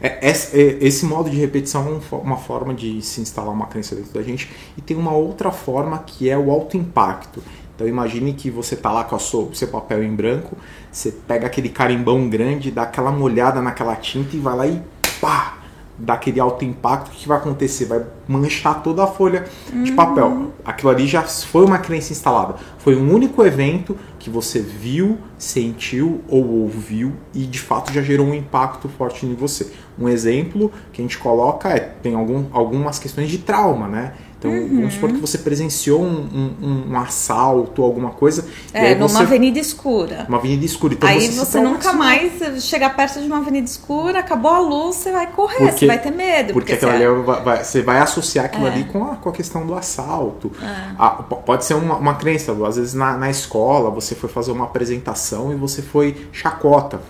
É, 0.00 0.28
esse, 0.28 0.60
é, 0.60 0.78
esse, 0.80 1.06
modo 1.06 1.30
de 1.30 1.36
repetição 1.36 2.00
é 2.12 2.14
uma 2.16 2.36
forma 2.36 2.74
de 2.74 3.00
se 3.00 3.20
instalar 3.20 3.54
uma 3.54 3.66
crença 3.66 3.94
dentro 3.94 4.12
da 4.12 4.22
gente. 4.22 4.50
E 4.76 4.80
tem 4.82 4.96
uma 4.96 5.12
outra 5.12 5.50
forma 5.50 5.98
que 5.98 6.28
é 6.28 6.36
o 6.36 6.50
alto 6.50 6.76
impacto. 6.76 7.42
Então 7.74 7.86
imagine 7.88 8.32
que 8.34 8.50
você 8.50 8.76
tá 8.76 8.92
lá 8.92 9.04
com 9.04 9.16
o 9.16 9.54
seu 9.54 9.68
papel 9.68 10.02
em 10.02 10.14
branco, 10.14 10.56
você 10.90 11.10
pega 11.10 11.46
aquele 11.46 11.68
carimbão 11.68 12.28
grande, 12.28 12.70
dá 12.70 12.82
aquela 12.82 13.10
molhada 13.10 13.62
naquela 13.62 13.96
tinta 13.96 14.36
e 14.36 14.38
vai 14.38 14.56
lá 14.56 14.66
e 14.66 14.82
pá! 15.20 15.61
Daquele 15.98 16.40
alto 16.40 16.64
impacto, 16.64 17.08
o 17.08 17.10
que 17.10 17.28
vai 17.28 17.38
acontecer? 17.38 17.84
Vai 17.84 18.04
manchar 18.26 18.82
toda 18.82 19.04
a 19.04 19.06
folha 19.06 19.44
de 19.70 19.90
uhum. 19.90 19.96
papel. 19.96 20.52
Aquilo 20.64 20.90
ali 20.90 21.06
já 21.06 21.22
foi 21.22 21.64
uma 21.64 21.78
crença 21.78 22.12
instalada. 22.12 22.56
Foi 22.78 22.96
um 22.96 23.12
único 23.12 23.44
evento 23.44 23.96
que 24.18 24.30
você 24.30 24.60
viu, 24.60 25.18
sentiu 25.36 26.22
ou 26.28 26.44
ouviu 26.62 27.12
e 27.34 27.44
de 27.44 27.60
fato 27.60 27.92
já 27.92 28.02
gerou 28.02 28.26
um 28.26 28.34
impacto 28.34 28.88
forte 28.88 29.26
em 29.26 29.34
você. 29.34 29.70
Um 29.98 30.08
exemplo 30.08 30.72
que 30.92 31.02
a 31.02 31.04
gente 31.04 31.18
coloca 31.18 31.68
é 31.68 31.80
tem 31.80 32.14
algum, 32.14 32.46
algumas 32.52 32.98
questões 32.98 33.28
de 33.28 33.38
trauma, 33.38 33.86
né? 33.86 34.14
Então, 34.42 34.50
uhum. 34.50 34.76
vamos 34.76 34.94
supor 34.94 35.12
que 35.12 35.20
você 35.20 35.38
presenciou 35.38 36.02
um, 36.02 36.56
um, 36.60 36.90
um 36.90 36.98
assalto, 36.98 37.80
alguma 37.84 38.10
coisa. 38.10 38.44
É, 38.72 38.92
numa 38.96 39.08
você... 39.08 39.22
avenida 39.22 39.60
escura. 39.60 40.26
Uma 40.28 40.38
avenida 40.38 40.64
escura. 40.64 40.94
Então 40.94 41.08
aí 41.08 41.28
você, 41.28 41.38
você 41.38 41.60
nunca 41.60 41.92
mais 41.92 42.32
chegar 42.64 42.96
perto 42.96 43.20
de 43.20 43.26
uma 43.28 43.38
avenida 43.38 43.66
escura, 43.66 44.18
acabou 44.18 44.50
a 44.50 44.58
luz, 44.58 44.96
você 44.96 45.12
vai 45.12 45.28
correr, 45.28 45.58
porque, 45.58 45.78
você 45.78 45.86
vai 45.86 45.98
ter 46.00 46.10
medo. 46.10 46.52
Porque, 46.52 46.74
porque 46.74 46.86
você... 46.86 47.08
Vai, 47.08 47.42
vai, 47.42 47.64
você 47.64 47.82
vai 47.82 47.98
associar 48.00 48.46
aquilo 48.46 48.66
é. 48.66 48.70
ali 48.70 48.84
com 48.84 49.04
a, 49.04 49.14
com 49.14 49.28
a 49.28 49.32
questão 49.32 49.64
do 49.64 49.74
assalto. 49.74 50.50
É. 50.60 50.92
A, 50.98 51.10
pode 51.10 51.64
ser 51.64 51.74
uma, 51.74 51.94
uma 51.94 52.14
crença, 52.16 52.50
às 52.50 52.76
vezes 52.76 52.94
na, 52.94 53.16
na 53.16 53.30
escola 53.30 53.90
você 53.90 54.16
foi 54.16 54.28
fazer 54.28 54.50
uma 54.50 54.64
apresentação 54.64 55.52
e 55.52 55.54
você 55.54 55.82
foi 55.82 56.26
chacota. 56.32 57.00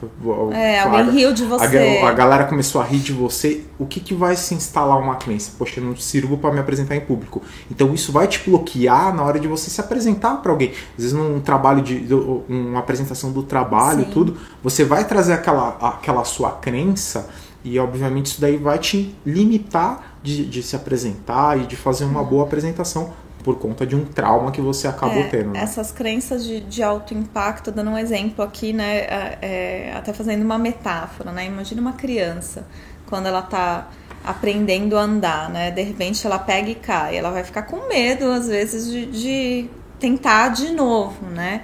É, 0.53 0.81
alguém 0.81 1.11
riu 1.13 1.33
de 1.33 1.45
você. 1.45 2.01
A, 2.03 2.09
a, 2.09 2.13
galera 2.13 2.45
começou 2.45 2.83
a 2.83 2.85
rir 2.85 2.99
de 2.99 3.13
você. 3.13 3.65
O 3.79 3.87
que, 3.87 4.01
que 4.01 4.13
vai 4.13 4.37
se 4.37 4.55
instalar 4.55 4.99
uma 4.99 5.17
crença? 5.17 5.53
Poxa, 5.59 5.81
eu 5.81 5.85
não 5.85 5.97
sirvo 5.97 6.37
para 6.37 6.53
me 6.53 6.61
apresentar 6.61 6.95
em 6.95 7.01
público 7.01 7.22
público. 7.23 7.43
Então 7.71 7.95
isso 7.95 8.13
vai 8.13 8.27
te 8.27 8.43
bloquear 8.49 9.15
na 9.15 9.23
hora 9.23 9.39
de 9.39 9.49
você 9.49 9.71
se 9.71 9.81
apresentar 9.81 10.37
para 10.37 10.51
alguém. 10.51 10.71
Às 10.97 11.05
vezes 11.05 11.13
num 11.13 11.41
trabalho 11.41 11.83
de, 11.83 12.07
uma 12.49 12.81
apresentação 12.81 13.33
do 13.33 13.43
trabalho, 13.43 14.05
Sim. 14.05 14.11
tudo, 14.11 14.37
você 14.63 14.85
vai 14.85 15.05
trazer 15.07 15.33
aquela, 15.33 15.77
aquela 15.81 16.25
sua 16.25 16.51
crença 16.53 17.29
e 17.65 17.79
obviamente 17.79 18.27
isso 18.27 18.41
daí 18.41 18.57
vai 18.57 18.79
te 18.79 19.15
limitar 19.25 20.17
de, 20.23 20.45
de 20.45 20.63
se 20.63 20.75
apresentar 20.75 21.59
e 21.59 21.67
de 21.67 21.77
fazer 21.77 22.05
uma 22.05 22.23
boa 22.23 22.45
apresentação 22.45 23.13
por 23.43 23.59
conta 23.59 23.85
de 23.85 23.97
um 23.97 24.05
trauma 24.05 24.53
que 24.53 24.61
você 24.61 24.87
acabou 24.87 25.23
é, 25.23 25.29
tendo. 25.29 25.51
Né? 25.51 25.61
Essas 25.61 25.91
crenças 25.91 26.45
de, 26.45 26.61
de, 26.61 26.81
alto 26.81 27.13
impacto, 27.13 27.73
dando 27.73 27.91
um 27.91 27.99
exemplo 27.99 28.45
aqui, 28.45 28.73
né, 28.73 28.99
é, 28.99 29.39
é, 29.43 29.95
até 29.97 30.13
fazendo 30.13 30.43
uma 30.43 30.59
metáfora, 30.59 31.33
né? 31.33 31.47
Imagina 31.47 31.81
uma 31.81 31.95
criança 31.95 32.65
quando 33.07 33.27
ela 33.27 33.41
está 33.41 33.89
aprendendo 34.25 34.97
a 34.97 35.03
andar, 35.03 35.51
né? 35.51 35.71
De 35.71 35.83
repente 35.83 36.27
ela 36.27 36.39
pega 36.39 36.71
e 36.71 36.75
cai, 36.75 37.17
ela 37.17 37.31
vai 37.31 37.45
ficar 37.45 37.63
com 37.63 37.89
medo 37.89 38.31
às 38.31 38.47
vezes 38.47 38.91
de, 38.91 39.07
de 39.07 39.71
tentar 39.99 40.49
de 40.49 40.71
novo, 40.73 41.27
né? 41.27 41.63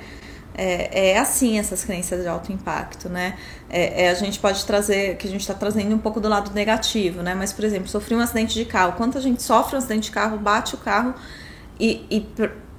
É, 0.61 1.11
é, 1.11 1.19
assim 1.19 1.57
essas 1.57 1.85
crenças 1.85 2.23
de 2.23 2.29
alto 2.29 2.53
impacto, 2.53 3.09
né? 3.09 3.35
É, 3.71 4.07
é 4.07 4.11
a 4.11 4.15
gente 4.15 4.41
pode 4.41 4.65
trazer, 4.65 5.17
que 5.17 5.29
a 5.29 5.31
gente 5.31 5.43
está 5.43 5.55
trazendo 5.55 5.95
um 5.95 5.99
pouco 5.99 6.21
do 6.21 6.29
lado 6.29 6.53
negativo, 6.53 7.23
né? 7.23 7.33
Mas, 7.35 7.53
por 7.53 7.65
exemplo, 7.65 7.87
sofri 7.89 8.17
um 8.17 8.21
acidente 8.21 8.55
de 8.55 8.65
carro. 8.65 8.95
Quanto 8.95 9.17
a 9.17 9.21
gente 9.21 9.41
sofre 9.41 9.77
um 9.77 9.79
acidente 9.79 10.07
de 10.07 10.11
carro, 10.11 10.37
bate 10.37 10.75
o 10.75 10.79
carro 10.79 11.15
e, 11.79 12.05
e 12.11 12.27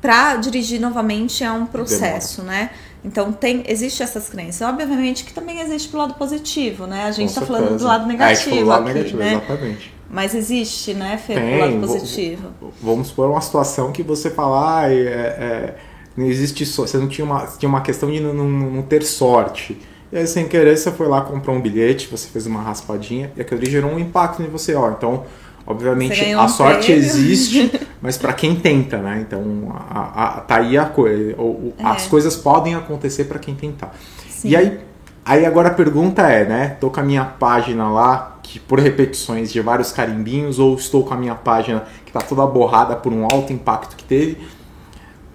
para 0.01 0.35
dirigir 0.37 0.79
novamente 0.79 1.43
é 1.43 1.51
um 1.51 1.65
processo, 1.65 2.41
Demora. 2.41 2.57
né? 2.57 2.69
Então 3.03 3.31
tem, 3.31 3.63
existe 3.67 4.03
essas 4.03 4.29
crenças. 4.29 4.67
Obviamente 4.67 5.23
que 5.23 5.33
também 5.33 5.61
existe 5.61 5.87
pro 5.87 5.99
lado 5.99 6.15
positivo, 6.15 6.85
né? 6.85 7.03
A 7.05 7.11
gente 7.11 7.29
está 7.29 7.41
falando 7.41 7.77
do 7.77 7.83
lado 7.83 8.05
negativo. 8.05 8.55
É, 8.55 8.59
do 8.59 8.65
lado 8.65 8.83
aqui, 8.83 8.93
negativo, 8.93 9.17
né? 9.19 9.33
exatamente. 9.33 9.93
Mas 10.09 10.33
existe, 10.33 10.93
né, 10.95 11.17
Fê, 11.17 11.35
tem, 11.35 11.51
pro 11.51 11.59
lado 11.59 11.87
positivo. 11.87 12.49
Vamos 12.81 13.09
supor 13.09 13.29
uma 13.29 13.41
situação 13.41 13.91
que 13.91 14.01
você 14.01 14.31
fala, 14.31 14.79
ah, 14.79 14.91
é, 14.91 14.95
é, 14.95 15.75
não 16.17 16.25
existe 16.25 16.65
você 16.65 16.97
não 16.97 17.07
tinha 17.07 17.23
uma, 17.23 17.45
tinha 17.45 17.69
uma 17.69 17.81
questão 17.81 18.09
de 18.09 18.19
não, 18.19 18.33
não, 18.33 18.49
não 18.49 18.81
ter 18.81 19.03
sorte. 19.03 19.77
E 20.11 20.17
aí, 20.17 20.25
sem 20.25 20.47
querer, 20.47 20.75
você 20.75 20.91
foi 20.91 21.07
lá, 21.07 21.21
comprou 21.21 21.55
um 21.55 21.61
bilhete, 21.61 22.07
você 22.09 22.27
fez 22.27 22.47
uma 22.47 22.61
raspadinha, 22.61 23.31
e 23.37 23.41
aquilo 23.41 23.61
ali 23.61 23.69
gerou 23.69 23.91
um 23.91 23.99
impacto 23.99 24.41
em 24.41 24.47
você, 24.47 24.73
ó. 24.73 24.89
Então, 24.89 25.25
obviamente, 25.69 26.33
a 26.33 26.43
um 26.43 26.49
sorte 26.49 26.87
prêmio. 26.87 27.05
existe, 27.05 27.71
mas 28.01 28.17
para 28.17 28.33
quem 28.33 28.55
tenta, 28.55 28.97
né? 28.97 29.23
Então, 29.25 29.71
a, 29.73 30.23
a, 30.23 30.41
tá 30.41 30.57
aí 30.57 30.77
a 30.77 30.85
coisa. 30.85 31.31
É. 31.31 31.85
As 31.85 32.07
coisas 32.07 32.35
podem 32.35 32.75
acontecer 32.75 33.25
para 33.25 33.39
quem 33.39 33.55
tentar. 33.55 33.95
Sim. 34.27 34.49
E 34.49 34.55
aí, 34.55 34.79
aí 35.23 35.45
agora 35.45 35.69
a 35.69 35.73
pergunta 35.73 36.23
é, 36.23 36.43
né? 36.43 36.77
Tô 36.81 36.89
com 36.89 36.99
a 36.99 37.03
minha 37.03 37.23
página 37.23 37.89
lá, 37.89 38.39
que 38.43 38.59
por 38.59 38.79
repetições 38.79 39.51
de 39.53 39.61
vários 39.61 39.91
carimbinhos, 39.91 40.59
ou 40.59 40.75
estou 40.75 41.05
com 41.05 41.13
a 41.13 41.17
minha 41.17 41.35
página 41.35 41.83
que 42.05 42.11
tá 42.11 42.19
toda 42.19 42.45
borrada 42.45 42.95
por 42.95 43.13
um 43.13 43.23
alto 43.23 43.53
impacto 43.53 43.95
que 43.95 44.03
teve 44.03 44.37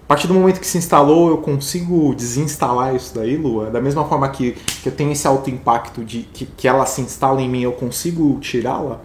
a 0.05 0.07
partir 0.07 0.27
do 0.27 0.35
momento 0.35 0.59
que 0.59 0.67
se 0.67 0.77
instalou, 0.77 1.29
eu 1.29 1.37
consigo 1.39 2.13
desinstalar 2.13 2.95
isso 2.95 3.15
daí, 3.15 3.35
Lua? 3.35 3.71
Da 3.71 3.81
mesma 3.81 4.05
forma 4.05 4.29
que, 4.29 4.51
que 4.51 4.87
eu 4.87 4.91
tenho 4.91 5.11
esse 5.11 5.25
alto 5.25 5.49
impacto 5.49 6.05
de 6.05 6.19
que, 6.31 6.45
que 6.45 6.67
ela 6.67 6.85
se 6.85 7.01
instala 7.01 7.41
em 7.41 7.49
mim, 7.49 7.61
eu 7.61 7.71
consigo 7.71 8.37
tirá-la? 8.39 9.01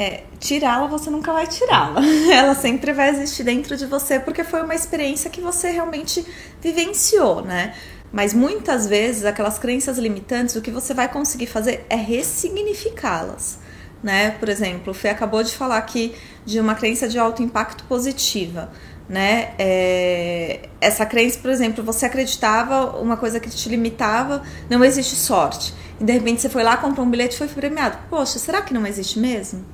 É, 0.00 0.22
tirá-la 0.38 0.86
você 0.86 1.10
nunca 1.10 1.30
vai 1.30 1.46
tirá-la. 1.46 2.00
Ela 2.32 2.54
sempre 2.54 2.90
vai 2.94 3.10
existir 3.10 3.44
dentro 3.44 3.76
de 3.76 3.84
você 3.84 4.18
porque 4.18 4.42
foi 4.42 4.62
uma 4.62 4.74
experiência 4.74 5.28
que 5.28 5.42
você 5.42 5.70
realmente 5.70 6.24
vivenciou, 6.58 7.42
né? 7.42 7.74
Mas 8.10 8.32
muitas 8.32 8.86
vezes 8.86 9.26
aquelas 9.26 9.58
crenças 9.58 9.98
limitantes, 9.98 10.56
o 10.56 10.62
que 10.62 10.70
você 10.70 10.94
vai 10.94 11.06
conseguir 11.06 11.46
fazer 11.46 11.84
é 11.90 11.96
ressignificá-las. 11.96 13.58
Né? 14.02 14.30
Por 14.30 14.48
exemplo, 14.48 14.92
o 14.92 14.94
Fê 14.94 15.10
acabou 15.10 15.42
de 15.42 15.54
falar 15.54 15.76
aqui 15.76 16.14
de 16.46 16.58
uma 16.58 16.74
crença 16.74 17.06
de 17.06 17.18
alto 17.18 17.42
impacto 17.42 17.84
positiva 17.84 18.72
né? 19.10 19.54
É, 19.58 20.68
essa 20.80 21.04
crença, 21.04 21.36
por 21.40 21.50
exemplo, 21.50 21.82
você 21.82 22.06
acreditava 22.06 22.96
uma 23.00 23.16
coisa 23.16 23.40
que 23.40 23.50
te 23.50 23.68
limitava, 23.68 24.40
não 24.70 24.84
existe 24.84 25.16
sorte. 25.16 25.74
E 26.00 26.04
de 26.04 26.12
repente 26.12 26.40
você 26.40 26.48
foi 26.48 26.62
lá, 26.62 26.76
comprou 26.76 27.04
um 27.04 27.10
bilhete 27.10 27.34
e 27.34 27.38
foi 27.38 27.48
premiado. 27.48 27.98
Poxa, 28.08 28.38
será 28.38 28.62
que 28.62 28.72
não 28.72 28.86
existe 28.86 29.18
mesmo? 29.18 29.64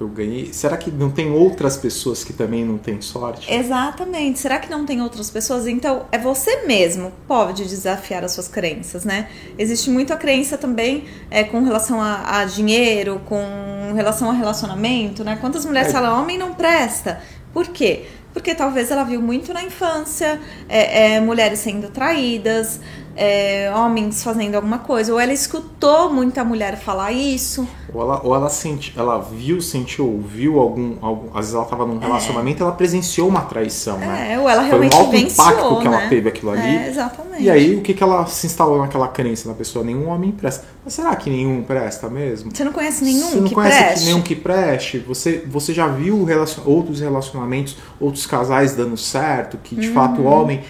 Eu 0.00 0.08
ganhei. 0.08 0.52
Será 0.52 0.76
que 0.76 0.90
não 0.90 1.10
tem 1.10 1.30
outras 1.30 1.76
pessoas 1.76 2.24
que 2.24 2.32
também 2.32 2.64
não 2.64 2.78
têm 2.78 3.00
sorte? 3.00 3.52
Exatamente. 3.52 4.38
Será 4.38 4.58
que 4.58 4.70
não 4.70 4.84
tem 4.84 5.00
outras 5.00 5.30
pessoas? 5.30 5.66
Então, 5.66 6.06
é 6.10 6.18
você 6.18 6.66
mesmo 6.66 7.12
pode 7.28 7.64
desafiar 7.64 8.24
as 8.24 8.32
suas 8.32 8.48
crenças, 8.48 9.04
né? 9.04 9.28
Existe 9.58 9.90
muita 9.90 10.16
crença 10.16 10.58
também 10.58 11.04
é, 11.30 11.44
com 11.44 11.62
relação 11.62 12.00
a, 12.00 12.40
a, 12.40 12.44
dinheiro, 12.44 13.20
com 13.26 13.92
relação 13.94 14.30
a 14.30 14.32
relacionamento, 14.32 15.22
né? 15.22 15.38
Quantas 15.40 15.64
mulheres 15.64 15.90
é. 15.90 15.92
falam, 15.92 16.20
homem 16.20 16.36
não 16.36 16.54
presta? 16.54 17.20
Por 17.52 17.68
quê? 17.68 18.06
porque 18.32 18.54
talvez 18.54 18.90
ela 18.90 19.04
viu 19.04 19.20
muito 19.20 19.52
na 19.52 19.62
infância 19.62 20.40
é, 20.68 21.16
é, 21.16 21.20
mulheres 21.20 21.58
sendo 21.58 21.90
traídas, 21.90 22.80
é, 23.14 23.72
homens 23.74 24.22
fazendo 24.22 24.54
alguma 24.54 24.78
coisa, 24.78 25.12
ou 25.12 25.20
ela 25.20 25.32
escutou 25.32 26.12
muita 26.12 26.44
mulher 26.44 26.78
falar 26.78 27.12
isso. 27.12 27.66
Ou 27.92 28.02
ela, 28.02 28.20
ou 28.24 28.34
ela, 28.34 28.48
senti, 28.48 28.94
ela 28.96 29.18
viu, 29.18 29.60
sentiu, 29.60 30.06
ouviu 30.06 30.58
algum, 30.58 30.96
algum. 31.02 31.28
Às 31.28 31.46
vezes 31.46 31.54
ela 31.54 31.64
estava 31.64 31.86
num 31.86 31.98
é. 31.98 32.06
relacionamento 32.06 32.60
e 32.60 32.62
ela 32.62 32.72
presenciou 32.72 33.28
uma 33.28 33.42
traição, 33.42 33.98
né? 33.98 34.32
É, 34.32 34.38
ou 34.38 34.48
ela 34.48 34.62
realmente 34.62 34.92
Foi 34.92 35.00
um 35.00 35.04
alto 35.04 35.12
venciou, 35.12 35.46
impacto 35.46 35.78
que 35.78 35.88
né? 35.88 35.96
ela 35.96 36.08
teve 36.08 36.28
aquilo 36.28 36.50
ali. 36.52 36.76
É, 36.76 36.88
exatamente. 36.88 37.42
E 37.42 37.50
aí 37.50 37.76
o 37.76 37.82
que, 37.82 37.92
que 37.92 38.02
ela 38.02 38.24
se 38.26 38.46
instalou 38.46 38.78
naquela 38.78 39.08
crença 39.08 39.48
na 39.48 39.54
pessoa? 39.54 39.84
Nenhum 39.84 40.08
homem 40.08 40.32
presta. 40.32 40.64
Mas 40.84 40.94
será 40.94 41.14
que 41.14 41.28
nenhum 41.28 41.62
presta 41.62 42.08
mesmo? 42.08 42.54
Você 42.54 42.64
não 42.64 42.72
conhece 42.72 43.04
nenhum 43.04 43.28
Você 43.28 43.36
não 43.36 43.48
que 43.48 43.54
conhece 43.54 43.84
preste? 43.84 44.04
nenhum 44.06 44.22
que 44.22 44.34
preste? 44.34 44.98
Você, 45.00 45.44
você 45.46 45.74
já 45.74 45.86
viu 45.86 46.24
relacion, 46.24 46.62
outros 46.64 47.00
relacionamentos, 47.00 47.76
outros 48.00 48.26
casais 48.26 48.74
dando 48.74 48.96
certo, 48.96 49.58
que 49.62 49.76
de 49.76 49.88
uhum. 49.88 49.94
fato 49.94 50.22
o 50.22 50.24
homem 50.24 50.62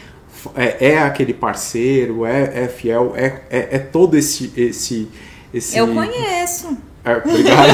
é, 0.56 0.92
é, 0.92 0.98
aquele 1.02 1.34
parceiro, 1.34 2.24
é, 2.24 2.64
é 2.64 2.68
fiel, 2.68 3.12
é, 3.16 3.42
é, 3.50 3.68
é, 3.72 3.78
todo 3.78 4.16
esse, 4.16 4.52
esse, 4.56 5.08
esse. 5.52 5.76
Eu 5.76 5.88
conheço. 5.88 6.76
É, 7.04 7.16
obrigado. 7.16 7.68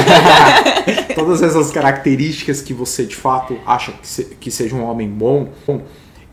Todas 1.15 1.41
essas 1.41 1.71
características 1.71 2.61
que 2.61 2.73
você 2.73 3.05
de 3.05 3.15
fato 3.15 3.57
acha 3.65 3.91
que, 3.91 4.07
se, 4.07 4.23
que 4.39 4.51
seja 4.51 4.75
um 4.75 4.83
homem 4.83 5.07
bom, 5.07 5.49
bom 5.67 5.81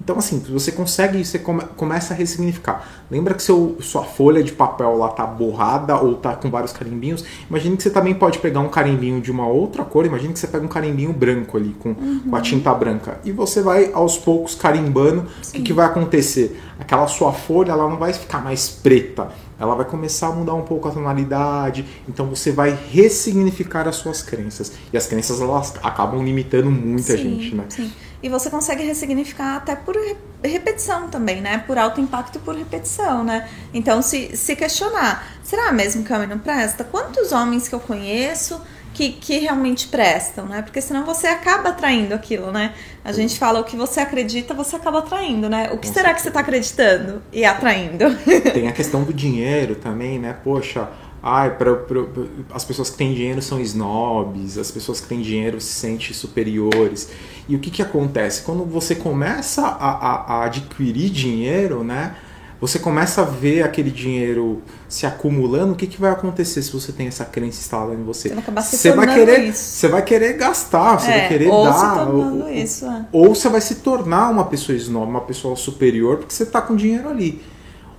então, 0.06 0.18
assim, 0.18 0.38
você 0.48 0.70
consegue, 0.70 1.24
você 1.24 1.36
come, 1.36 1.64
começa 1.76 2.14
a 2.14 2.16
ressignificar. 2.16 2.86
Lembra 3.10 3.34
que 3.34 3.42
seu, 3.42 3.76
sua 3.80 4.04
folha 4.04 4.40
de 4.40 4.52
papel 4.52 4.96
lá 4.96 5.08
tá 5.08 5.26
borrada 5.26 5.96
ou 5.96 6.14
tá 6.14 6.36
com 6.36 6.48
vários 6.48 6.72
carimbinhos? 6.72 7.24
Imagine 7.50 7.76
que 7.76 7.82
você 7.82 7.90
também 7.90 8.14
pode 8.14 8.38
pegar 8.38 8.60
um 8.60 8.68
carimbinho 8.68 9.20
de 9.20 9.32
uma 9.32 9.48
outra 9.48 9.82
cor. 9.82 10.06
Imagine 10.06 10.32
que 10.32 10.38
você 10.38 10.46
pega 10.46 10.64
um 10.64 10.68
carimbinho 10.68 11.12
branco 11.12 11.56
ali, 11.56 11.74
com, 11.80 11.88
uhum. 11.88 12.20
com 12.20 12.36
a 12.36 12.40
tinta 12.40 12.72
branca. 12.72 13.18
E 13.24 13.32
você 13.32 13.60
vai 13.60 13.90
aos 13.92 14.16
poucos 14.16 14.54
carimbando. 14.54 15.22
O 15.22 15.50
que, 15.50 15.60
que 15.60 15.72
vai 15.72 15.86
acontecer? 15.86 16.56
Aquela 16.78 17.08
sua 17.08 17.32
folha, 17.32 17.72
ela 17.72 17.88
não 17.88 17.96
vai 17.96 18.12
ficar 18.12 18.44
mais 18.44 18.68
preta 18.68 19.26
ela 19.58 19.74
vai 19.74 19.86
começar 19.86 20.28
a 20.28 20.32
mudar 20.32 20.52
um 20.52 20.62
pouco 20.62 20.86
a 20.86 20.90
tonalidade, 20.90 21.86
então 22.06 22.26
você 22.26 22.52
vai 22.52 22.78
ressignificar 22.90 23.88
as 23.88 23.96
suas 23.96 24.22
crenças. 24.22 24.72
E 24.92 24.96
as 24.98 25.06
crenças 25.06 25.40
elas 25.40 25.74
acabam 25.82 26.22
limitando 26.22 26.70
muita 26.70 27.16
sim, 27.16 27.22
gente, 27.22 27.54
né? 27.54 27.64
Sim. 27.70 27.90
E 28.22 28.28
você 28.28 28.48
consegue 28.50 28.82
ressignificar 28.82 29.56
até 29.56 29.76
por 29.76 29.94
repetição 30.42 31.08
também, 31.08 31.40
né? 31.40 31.58
Por 31.66 31.78
alto 31.78 32.00
impacto 32.00 32.38
por 32.40 32.54
repetição, 32.54 33.22
né? 33.24 33.48
Então 33.74 34.00
se, 34.02 34.36
se 34.36 34.56
questionar, 34.56 35.26
será 35.42 35.72
mesmo 35.72 36.04
que 36.04 36.12
homem 36.12 36.28
não 36.28 36.38
presta? 36.38 36.84
Quantos 36.84 37.32
homens 37.32 37.68
que 37.68 37.74
eu 37.74 37.80
conheço 37.80 38.60
que, 38.96 39.12
que 39.12 39.38
realmente 39.38 39.88
prestam, 39.88 40.46
né? 40.46 40.62
Porque 40.62 40.80
senão 40.80 41.04
você 41.04 41.26
acaba 41.26 41.68
atraindo 41.68 42.14
aquilo, 42.14 42.50
né? 42.50 42.72
A 43.04 43.12
gente 43.12 43.38
fala 43.38 43.60
o 43.60 43.64
que 43.64 43.76
você 43.76 44.00
acredita, 44.00 44.54
você 44.54 44.76
acaba 44.76 45.00
atraindo, 45.00 45.50
né? 45.50 45.68
O 45.70 45.76
que 45.76 45.88
Com 45.88 45.92
será 45.94 46.08
certeza. 46.08 46.14
que 46.14 46.22
você 46.22 46.28
está 46.28 46.40
acreditando 46.40 47.22
e 47.30 47.44
atraindo? 47.44 48.06
Tem 48.54 48.68
a 48.68 48.72
questão 48.72 49.04
do 49.04 49.12
dinheiro 49.12 49.74
também, 49.74 50.18
né? 50.18 50.34
Poxa, 50.42 50.88
ai, 51.22 51.56
pra, 51.56 51.74
pra, 51.74 52.04
as 52.52 52.64
pessoas 52.64 52.90
que 52.90 52.96
têm 52.96 53.14
dinheiro 53.14 53.42
são 53.42 53.60
snobs, 53.60 54.58
as 54.58 54.70
pessoas 54.70 55.00
que 55.00 55.06
têm 55.06 55.20
dinheiro 55.20 55.60
se 55.60 55.72
sentem 55.72 56.12
superiores. 56.12 57.10
E 57.48 57.56
o 57.56 57.58
que, 57.58 57.70
que 57.70 57.82
acontece? 57.82 58.42
Quando 58.42 58.64
você 58.64 58.94
começa 58.94 59.62
a, 59.62 59.90
a, 59.90 60.34
a 60.34 60.44
adquirir 60.44 61.10
dinheiro, 61.10 61.84
né? 61.84 62.16
você 62.60 62.78
começa 62.78 63.20
a 63.20 63.24
ver 63.24 63.62
aquele 63.62 63.90
dinheiro 63.90 64.62
se 64.88 65.04
acumulando, 65.04 65.72
o 65.72 65.76
que, 65.76 65.86
que 65.86 66.00
vai 66.00 66.10
acontecer 66.10 66.62
se 66.62 66.72
você 66.72 66.90
tem 66.90 67.06
essa 67.06 67.24
crença 67.24 67.60
instalada 67.60 67.94
em 67.94 68.02
você? 68.02 68.30
Você, 68.30 68.76
você 68.76 68.92
vai 68.92 69.06
querer, 69.12 69.40
isso. 69.44 69.58
você 69.58 69.88
vai 69.88 70.02
querer 70.02 70.32
gastar, 70.34 70.98
você 70.98 71.10
é, 71.10 71.18
vai 71.18 71.28
querer 71.28 71.48
ou 71.48 71.64
dar, 71.64 72.08
ou, 72.08 72.48
isso, 72.48 72.86
é. 72.86 73.04
ou 73.12 73.34
você 73.34 73.48
vai 73.48 73.60
se 73.60 73.76
tornar 73.76 74.30
uma 74.30 74.44
pessoa 74.44 74.76
snob, 74.76 75.10
uma 75.10 75.20
pessoa 75.20 75.54
superior, 75.54 76.18
porque 76.18 76.32
você 76.32 76.44
está 76.44 76.62
com 76.62 76.74
dinheiro 76.74 77.08
ali. 77.08 77.42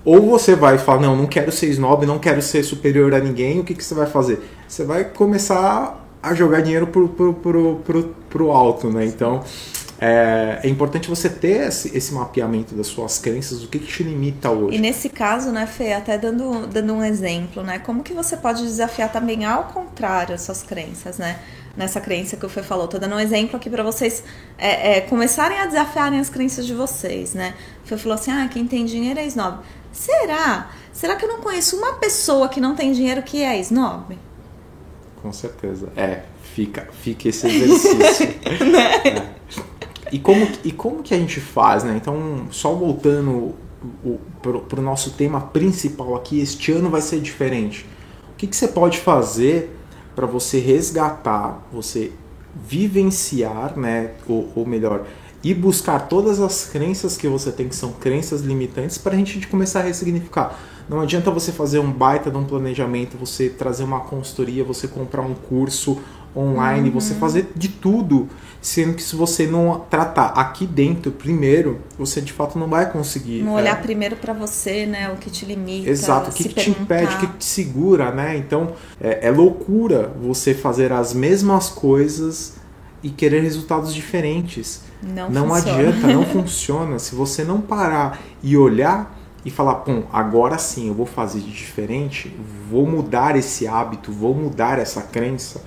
Ou 0.07 0.21
você 0.21 0.55
vai 0.55 0.77
falar, 0.77 1.01
não, 1.01 1.17
não 1.17 1.25
quero 1.25 1.51
ser 1.51 1.67
snob, 1.67 2.05
não 2.05 2.17
quero 2.17 2.41
ser 2.41 2.63
superior 2.63 3.13
a 3.13 3.19
ninguém, 3.19 3.59
o 3.59 3.63
que, 3.65 3.73
que 3.73 3.83
você 3.83 3.93
vai 3.93 4.07
fazer? 4.07 4.39
Você 4.65 4.85
vai 4.85 5.03
começar 5.03 6.01
a 6.23 6.33
jogar 6.33 6.61
dinheiro 6.61 6.87
pro, 6.87 7.09
pro, 7.09 7.33
pro, 7.33 7.75
pro, 7.83 8.15
pro 8.29 8.51
alto, 8.51 8.89
né? 8.89 9.05
Então, 9.05 9.43
é, 9.99 10.61
é, 10.63 10.69
importante 10.69 11.09
você 11.09 11.29
ter 11.29 11.67
esse, 11.67 11.97
esse, 11.97 12.13
mapeamento 12.13 12.73
das 12.73 12.87
suas 12.87 13.19
crenças, 13.19 13.65
o 13.65 13.67
que, 13.67 13.79
que 13.79 13.87
te 13.87 14.01
limita 14.01 14.49
hoje. 14.49 14.77
E 14.77 14.79
nesse 14.79 15.09
caso, 15.09 15.51
né, 15.51 15.67
Fê, 15.67 15.91
até 15.91 16.17
dando, 16.17 16.67
dando 16.67 16.93
um 16.93 17.03
exemplo, 17.03 17.61
né, 17.61 17.77
como 17.79 18.01
que 18.01 18.13
você 18.13 18.37
pode 18.37 18.63
desafiar 18.63 19.11
também 19.11 19.43
ao 19.43 19.65
contrário 19.65 20.33
as 20.33 20.41
suas 20.41 20.63
crenças, 20.63 21.17
né? 21.17 21.37
Nessa 21.75 21.99
crença 21.99 22.37
que 22.37 22.45
o 22.45 22.49
Fê 22.49 22.63
falou, 22.63 22.87
tô 22.87 22.97
dando 22.97 23.13
um 23.13 23.19
exemplo 23.19 23.57
aqui 23.57 23.69
para 23.69 23.83
vocês 23.83 24.23
é, 24.57 24.97
é, 24.97 25.01
começarem 25.01 25.59
a 25.59 25.65
desafiarem 25.65 26.19
as 26.19 26.29
crenças 26.29 26.65
de 26.65 26.73
vocês, 26.73 27.33
né? 27.33 27.53
O 27.83 27.87
Fê 27.87 27.97
falou 27.97 28.15
assim, 28.15 28.31
ah, 28.31 28.47
quem 28.47 28.65
tem 28.65 28.85
dinheiro 28.85 29.19
é 29.19 29.25
snob. 29.25 29.59
Será? 29.97 30.69
Será 30.93 31.15
que 31.15 31.25
eu 31.25 31.29
não 31.29 31.41
conheço 31.41 31.75
uma 31.75 31.93
pessoa 31.93 32.47
que 32.47 32.61
não 32.61 32.75
tem 32.75 32.91
dinheiro 32.91 33.23
que 33.23 33.41
é 33.41 33.59
snob? 33.61 34.17
Com 35.23 35.33
certeza. 35.33 35.89
É, 35.97 36.21
fica, 36.53 36.87
fica 37.01 37.29
esse 37.29 37.47
exercício. 37.47 38.27
né? 38.71 38.95
É. 39.03 39.37
E 40.11 40.19
como, 40.19 40.47
e 40.63 40.71
como 40.71 41.01
que 41.01 41.15
a 41.15 41.17
gente 41.17 41.41
faz, 41.41 41.83
né? 41.83 41.95
Então, 41.97 42.47
só 42.51 42.73
voltando 42.73 43.55
para 44.69 44.79
o 44.79 44.83
nosso 44.83 45.11
tema 45.13 45.41
principal 45.41 46.15
aqui, 46.15 46.39
este 46.39 46.71
ano 46.71 46.91
vai 46.91 47.01
ser 47.01 47.19
diferente. 47.19 47.83
O 48.31 48.35
que, 48.37 48.45
que 48.45 48.55
você 48.55 48.67
pode 48.67 48.99
fazer 48.99 49.75
para 50.15 50.27
você 50.27 50.59
resgatar, 50.59 51.67
você 51.71 52.11
vivenciar, 52.55 53.77
né? 53.77 54.11
Ou, 54.27 54.51
ou 54.55 54.65
melhor, 54.65 55.07
e 55.47 55.53
buscar 55.53 56.09
todas 56.09 56.41
as 56.41 56.65
crenças 56.65 57.15
que 57.15 57.25
você 57.25 57.53
tem 57.53 57.69
que 57.69 57.75
são 57.75 57.93
crenças 57.93 58.41
limitantes 58.41 58.97
para 58.97 59.13
a 59.13 59.15
gente 59.15 59.47
começar 59.47 59.79
a 59.79 59.83
ressignificar. 59.83 60.59
Não 60.89 60.99
adianta 60.99 61.31
você 61.31 61.53
fazer 61.53 61.79
um 61.79 61.89
baita 61.89 62.29
de 62.29 62.35
um 62.35 62.43
planejamento, 62.43 63.15
você 63.17 63.47
trazer 63.47 63.85
uma 63.85 64.01
consultoria, 64.01 64.65
você 64.65 64.89
comprar 64.89 65.21
um 65.21 65.33
curso 65.33 65.99
online, 66.35 66.89
uhum. 66.89 66.95
você 66.95 67.13
fazer 67.13 67.53
de 67.55 67.69
tudo, 67.69 68.27
sendo 68.61 68.93
que 68.93 69.01
se 69.01 69.15
você 69.15 69.47
não 69.47 69.85
tratar 69.89 70.27
aqui 70.31 70.67
dentro 70.67 71.13
primeiro, 71.13 71.79
você 71.97 72.19
de 72.19 72.33
fato 72.33 72.59
não 72.59 72.67
vai 72.67 72.91
conseguir. 72.91 73.41
Não 73.41 73.53
olhar 73.53 73.77
é. 73.77 73.81
primeiro 73.81 74.17
para 74.17 74.33
você, 74.33 74.85
né, 74.85 75.09
o 75.13 75.15
que 75.15 75.29
te 75.29 75.45
limita. 75.45 75.89
Exato, 75.89 76.29
o 76.29 76.33
que, 76.33 76.49
que 76.49 76.55
te 76.55 76.71
impede, 76.71 77.15
o 77.15 77.19
que 77.19 77.27
te 77.37 77.45
segura, 77.45 78.11
né? 78.11 78.35
Então 78.35 78.73
é, 78.99 79.27
é 79.27 79.31
loucura 79.31 80.11
você 80.21 80.53
fazer 80.53 80.91
as 80.91 81.13
mesmas 81.13 81.69
coisas 81.69 82.57
e 83.03 83.09
querer 83.09 83.41
resultados 83.41 83.93
diferentes. 83.93 84.81
Não, 85.01 85.29
não 85.29 85.49
funciona. 85.49 85.79
adianta, 85.79 86.07
não 86.07 86.25
funciona. 86.25 86.99
Se 86.99 87.15
você 87.15 87.43
não 87.43 87.61
parar 87.61 88.19
e 88.41 88.57
olhar 88.57 89.15
e 89.45 89.49
falar, 89.49 89.75
bom, 89.75 90.03
agora 90.11 90.57
sim 90.57 90.87
eu 90.87 90.93
vou 90.93 91.05
fazer 91.05 91.39
de 91.39 91.51
diferente, 91.51 92.35
vou 92.69 92.85
mudar 92.85 93.35
esse 93.35 93.67
hábito, 93.67 94.11
vou 94.11 94.33
mudar 94.33 94.79
essa 94.79 95.01
crença, 95.01 95.61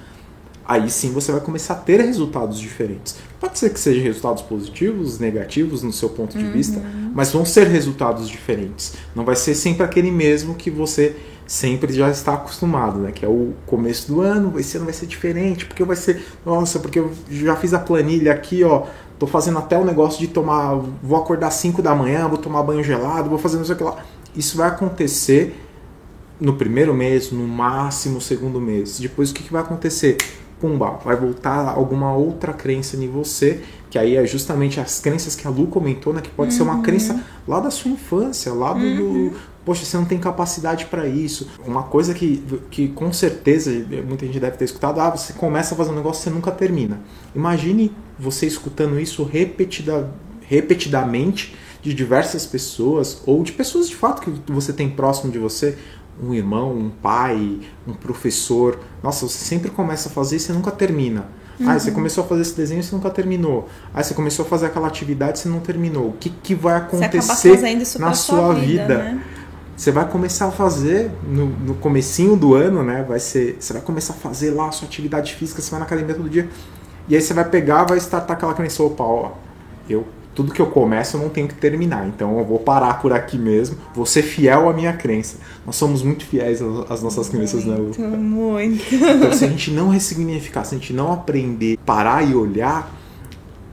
aí 0.67 0.91
sim 0.91 1.13
você 1.13 1.33
vai 1.33 1.41
começar 1.41 1.75
a 1.75 1.77
ter 1.79 2.01
resultados 2.01 2.59
diferentes. 2.59 3.17
Pode 3.41 3.59
ser 3.59 3.71
que 3.71 3.81
sejam 3.81 4.03
resultados 4.03 4.43
positivos, 4.43 5.19
negativos 5.19 5.83
no 5.83 5.93
seu 5.93 6.11
ponto 6.11 6.37
de 6.37 6.45
uhum. 6.45 6.53
vista, 6.53 6.83
mas 7.15 7.33
vão 7.33 7.45
ser 7.45 7.69
resultados 7.69 8.29
diferentes. 8.29 8.95
Não 9.15 9.25
vai 9.25 9.35
ser 9.35 9.55
sempre 9.55 9.83
aquele 9.83 10.11
mesmo 10.11 10.55
que 10.55 10.71
você 10.71 11.17
sempre 11.51 11.93
já 11.93 12.09
está 12.09 12.35
acostumado, 12.35 13.01
né? 13.01 13.11
Que 13.11 13.25
é 13.25 13.29
o 13.29 13.53
começo 13.67 14.07
do 14.07 14.21
ano, 14.21 14.57
esse 14.61 14.77
ano 14.77 14.85
vai 14.87 14.95
ser 14.95 15.07
diferente, 15.07 15.67
porque 15.67 15.83
vai 15.83 15.97
ser, 15.97 16.25
nossa, 16.47 16.79
porque 16.79 17.01
eu 17.01 17.11
já 17.29 17.57
fiz 17.57 17.75
a 17.75 17.81
planilha 17.81 18.33
aqui, 18.33 18.63
ó, 18.63 18.85
tô 19.19 19.27
fazendo 19.27 19.59
até 19.59 19.77
o 19.77 19.85
negócio 19.85 20.21
de 20.21 20.29
tomar, 20.29 20.77
vou 21.03 21.19
acordar 21.19 21.51
5 21.51 21.83
da 21.83 21.93
manhã, 21.93 22.29
vou 22.29 22.39
tomar 22.39 22.63
banho 22.63 22.85
gelado, 22.85 23.29
vou 23.29 23.37
fazer 23.37 23.57
não 23.57 23.65
sei 23.65 23.75
o 23.75 23.79
que 23.79 23.83
lá. 23.83 23.97
Isso 24.37 24.57
vai 24.57 24.69
acontecer 24.69 25.61
no 26.41 26.55
primeiro 26.55 26.95
mês, 26.95 27.33
no 27.33 27.49
máximo 27.49 28.21
segundo 28.21 28.61
mês. 28.61 29.01
Depois 29.01 29.33
o 29.33 29.35
que, 29.35 29.43
que 29.43 29.53
vai 29.53 29.63
acontecer? 29.63 30.19
pumba, 30.61 30.99
vai 31.05 31.17
voltar 31.17 31.71
alguma 31.71 32.15
outra 32.15 32.53
crença 32.53 32.97
em 32.97 33.09
você, 33.09 33.63
que 33.89 33.99
aí 33.99 34.17
é 34.17 34.27
justamente 34.27 34.79
as 34.79 35.01
crenças 35.01 35.35
que 35.35 35.47
a 35.47 35.51
Lu 35.51 35.67
comentou, 35.67 36.13
né? 36.13 36.21
Que 36.21 36.29
pode 36.29 36.53
uhum. 36.53 36.57
ser 36.57 36.63
uma 36.63 36.75
uhum. 36.75 36.83
crença 36.83 37.25
lá 37.49 37.59
da 37.59 37.71
sua 37.71 37.91
infância, 37.91 38.53
lá 38.53 38.75
do, 38.75 38.81
uhum. 38.81 39.33
Poxa, 39.65 39.85
você 39.85 39.97
não 39.97 40.05
tem 40.05 40.19
capacidade 40.19 40.87
para 40.87 41.07
isso. 41.07 41.49
Uma 41.67 41.85
coisa 41.85 42.15
que, 42.15 42.43
que 42.71 42.89
com 42.89 43.13
certeza 43.13 43.71
muita 44.07 44.27
gente 44.27 44.41
deve 44.41 44.57
ter 44.57 44.65
escutado, 44.65 45.01
ah, 45.01 45.11
você 45.11 45.33
começa 45.33 45.75
a 45.75 45.77
fazer 45.77 45.91
um 45.91 45.97
negócio 45.97 46.21
e 46.21 46.25
você 46.25 46.31
nunca 46.31 46.51
termina. 46.51 47.01
Imagine 47.35 47.93
você 48.19 48.47
escutando 48.47 48.99
isso 48.99 49.25
repetida, 49.25 50.11
repetidamente 50.43 51.57
de 51.83 51.95
diversas 51.95 52.47
pessoas 52.47 53.23
ou 53.27 53.43
de 53.43 53.53
pessoas 53.53 53.89
de 53.89 53.97
fato 53.97 54.23
que 54.23 54.53
você 54.53 54.73
tem 54.73 54.91
próximo 54.91 55.33
de 55.33 55.39
você 55.39 55.77
um 56.23 56.35
irmão, 56.35 56.73
um 56.77 56.91
pai, 56.91 57.61
um 57.87 57.95
professor. 57.95 58.79
Nossa, 59.03 59.27
você 59.27 59.45
sempre 59.45 59.71
começa 59.71 60.09
a 60.09 60.13
fazer 60.13 60.37
e 60.37 60.41
você 60.41 60.53
nunca 60.53 60.71
termina. 60.71 61.29
Uhum. 61.59 61.69
Ah, 61.69 61.79
você 61.79 61.91
começou 61.91 62.25
a 62.25 62.27
fazer 62.27 62.43
esse 62.43 62.57
desenho 62.57 62.81
e 62.81 62.83
você 62.83 62.95
nunca 62.95 63.11
terminou. 63.11 63.69
Ah, 63.93 64.03
você 64.03 64.15
começou 64.15 64.45
a 64.45 64.49
fazer 64.49 64.67
aquela 64.67 64.89
atividade 64.89 65.39
e 65.39 65.43
você 65.43 65.49
não 65.49 65.61
terminou. 65.61 66.09
O 66.09 66.13
que, 66.13 66.31
que 66.31 66.55
vai 66.55 66.77
acontecer 66.77 67.59
na 67.99 68.15
sua 68.15 68.55
vida? 68.55 68.65
vida? 68.65 68.99
Né? 68.99 69.25
Você 69.81 69.91
vai 69.91 70.07
começar 70.07 70.49
a 70.49 70.51
fazer 70.51 71.11
no, 71.27 71.47
no 71.47 71.75
comecinho 71.75 72.37
do 72.37 72.55
ano, 72.55 72.83
né? 72.83 73.03
Vai 73.09 73.19
ser, 73.19 73.57
você 73.59 73.73
vai 73.73 73.81
começar 73.81 74.13
a 74.13 74.17
fazer 74.17 74.51
lá 74.51 74.69
a 74.69 74.73
sua 74.73 74.87
atividade 74.87 75.35
física, 75.35 75.63
você 75.63 75.71
vai 75.71 75.81
na 75.81 75.87
academia 75.87 76.15
todo 76.15 76.29
dia. 76.29 76.51
E 77.09 77.15
aí 77.17 77.23
você 77.23 77.33
vai 77.33 77.49
pegar, 77.49 77.85
vai 77.85 77.97
startar 77.97 78.37
aquela 78.37 78.53
crença, 78.53 78.83
opa, 78.83 79.03
ó, 79.03 79.33
eu 79.89 80.05
tudo 80.35 80.53
que 80.53 80.61
eu 80.61 80.67
começo 80.67 81.17
eu 81.17 81.23
não 81.23 81.31
tenho 81.31 81.49
que 81.49 81.55
terminar. 81.55 82.07
Então 82.07 82.39
eu 82.39 82.45
vou 82.45 82.59
parar 82.59 83.01
por 83.01 83.11
aqui 83.11 83.39
mesmo, 83.39 83.79
vou 83.95 84.05
ser 84.05 84.21
fiel 84.21 84.69
à 84.69 84.75
minha 84.75 84.93
crença. 84.93 85.39
Nós 85.65 85.77
somos 85.77 86.03
muito 86.03 86.27
fiéis 86.27 86.61
às 86.91 87.03
nossas 87.03 87.31
crenças, 87.31 87.65
né, 87.65 87.75
Lu? 87.75 87.95
Muito. 88.19 88.85
Então 88.95 89.33
se 89.33 89.47
a 89.47 89.49
gente 89.49 89.71
não 89.71 89.89
ressignificar, 89.89 90.63
se 90.63 90.75
a 90.75 90.79
gente 90.79 90.93
não 90.93 91.11
aprender, 91.11 91.79
parar 91.87 92.23
e 92.23 92.35
olhar, 92.35 92.95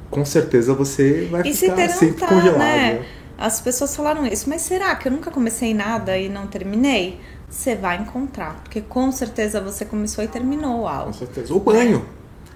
com 0.10 0.24
certeza 0.24 0.74
você 0.74 1.28
vai 1.30 1.42
e 1.42 1.54
ficar 1.54 1.90
se 1.90 2.00
sempre 2.00 2.26
congelado. 2.26 2.60
Né? 2.60 3.06
As 3.38 3.62
pessoas 3.62 3.96
falaram 3.96 4.25
isso, 4.25 4.50
mas 4.50 4.63
será 4.63 4.96
que 4.96 5.08
eu 5.08 5.12
nunca 5.12 5.29
comecei 5.29 5.74
nada 5.74 6.17
e 6.17 6.27
não 6.27 6.48
terminei? 6.48 7.20
Você 7.48 7.75
vai 7.75 7.98
encontrar, 7.98 8.56
porque 8.63 8.82
com 8.82 9.12
certeza 9.12 9.62
você 9.62 9.86
começou 9.86 10.24
e 10.24 10.27
terminou 10.27 10.88
algo. 10.88 11.12
Com 11.12 11.13
certeza. 11.13 11.53
O 11.53 11.60
banho. 11.60 12.03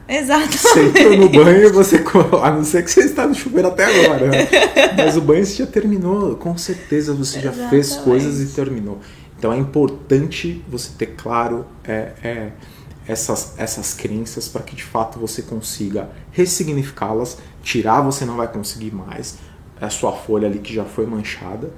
Exatamente. 0.08 0.58
Você 0.58 0.88
entrou 0.88 1.18
no 1.18 1.30
banho 1.30 1.68
e 1.68 1.70
você. 1.70 2.04
A 2.44 2.52
não 2.52 2.64
ser 2.66 2.84
que 2.84 2.92
você 2.92 3.02
está 3.02 3.26
no 3.26 3.34
chuveiro 3.34 3.70
até 3.70 3.86
agora. 3.86 4.28
Né? 4.28 4.48
Mas 4.98 5.16
o 5.16 5.22
banho 5.22 5.46
você 5.46 5.64
já 5.64 5.68
terminou. 5.68 6.36
Com 6.36 6.58
certeza 6.58 7.14
você 7.14 7.40
já 7.40 7.52
Exatamente. 7.52 7.70
fez 7.70 7.96
coisas 7.98 8.42
e 8.42 8.54
terminou. 8.54 9.00
Então 9.38 9.54
é 9.54 9.58
importante 9.58 10.64
você 10.68 10.92
ter 10.98 11.16
claro 11.16 11.66
é, 11.84 12.12
é, 12.22 12.52
essas, 13.08 13.54
essas 13.58 13.94
crenças 13.94 14.48
para 14.48 14.62
que 14.62 14.76
de 14.76 14.84
fato 14.84 15.20
você 15.20 15.42
consiga 15.42 16.10
ressignificá-las. 16.32 17.38
Tirar 17.64 18.02
você 18.02 18.26
não 18.26 18.36
vai 18.36 18.52
conseguir 18.52 18.94
mais. 18.94 19.38
É 19.82 19.86
a 19.86 19.90
sua 19.90 20.14
folha 20.14 20.48
ali 20.48 20.60
que 20.60 20.74
já 20.74 20.86
foi 20.86 21.06
manchada 21.06 21.74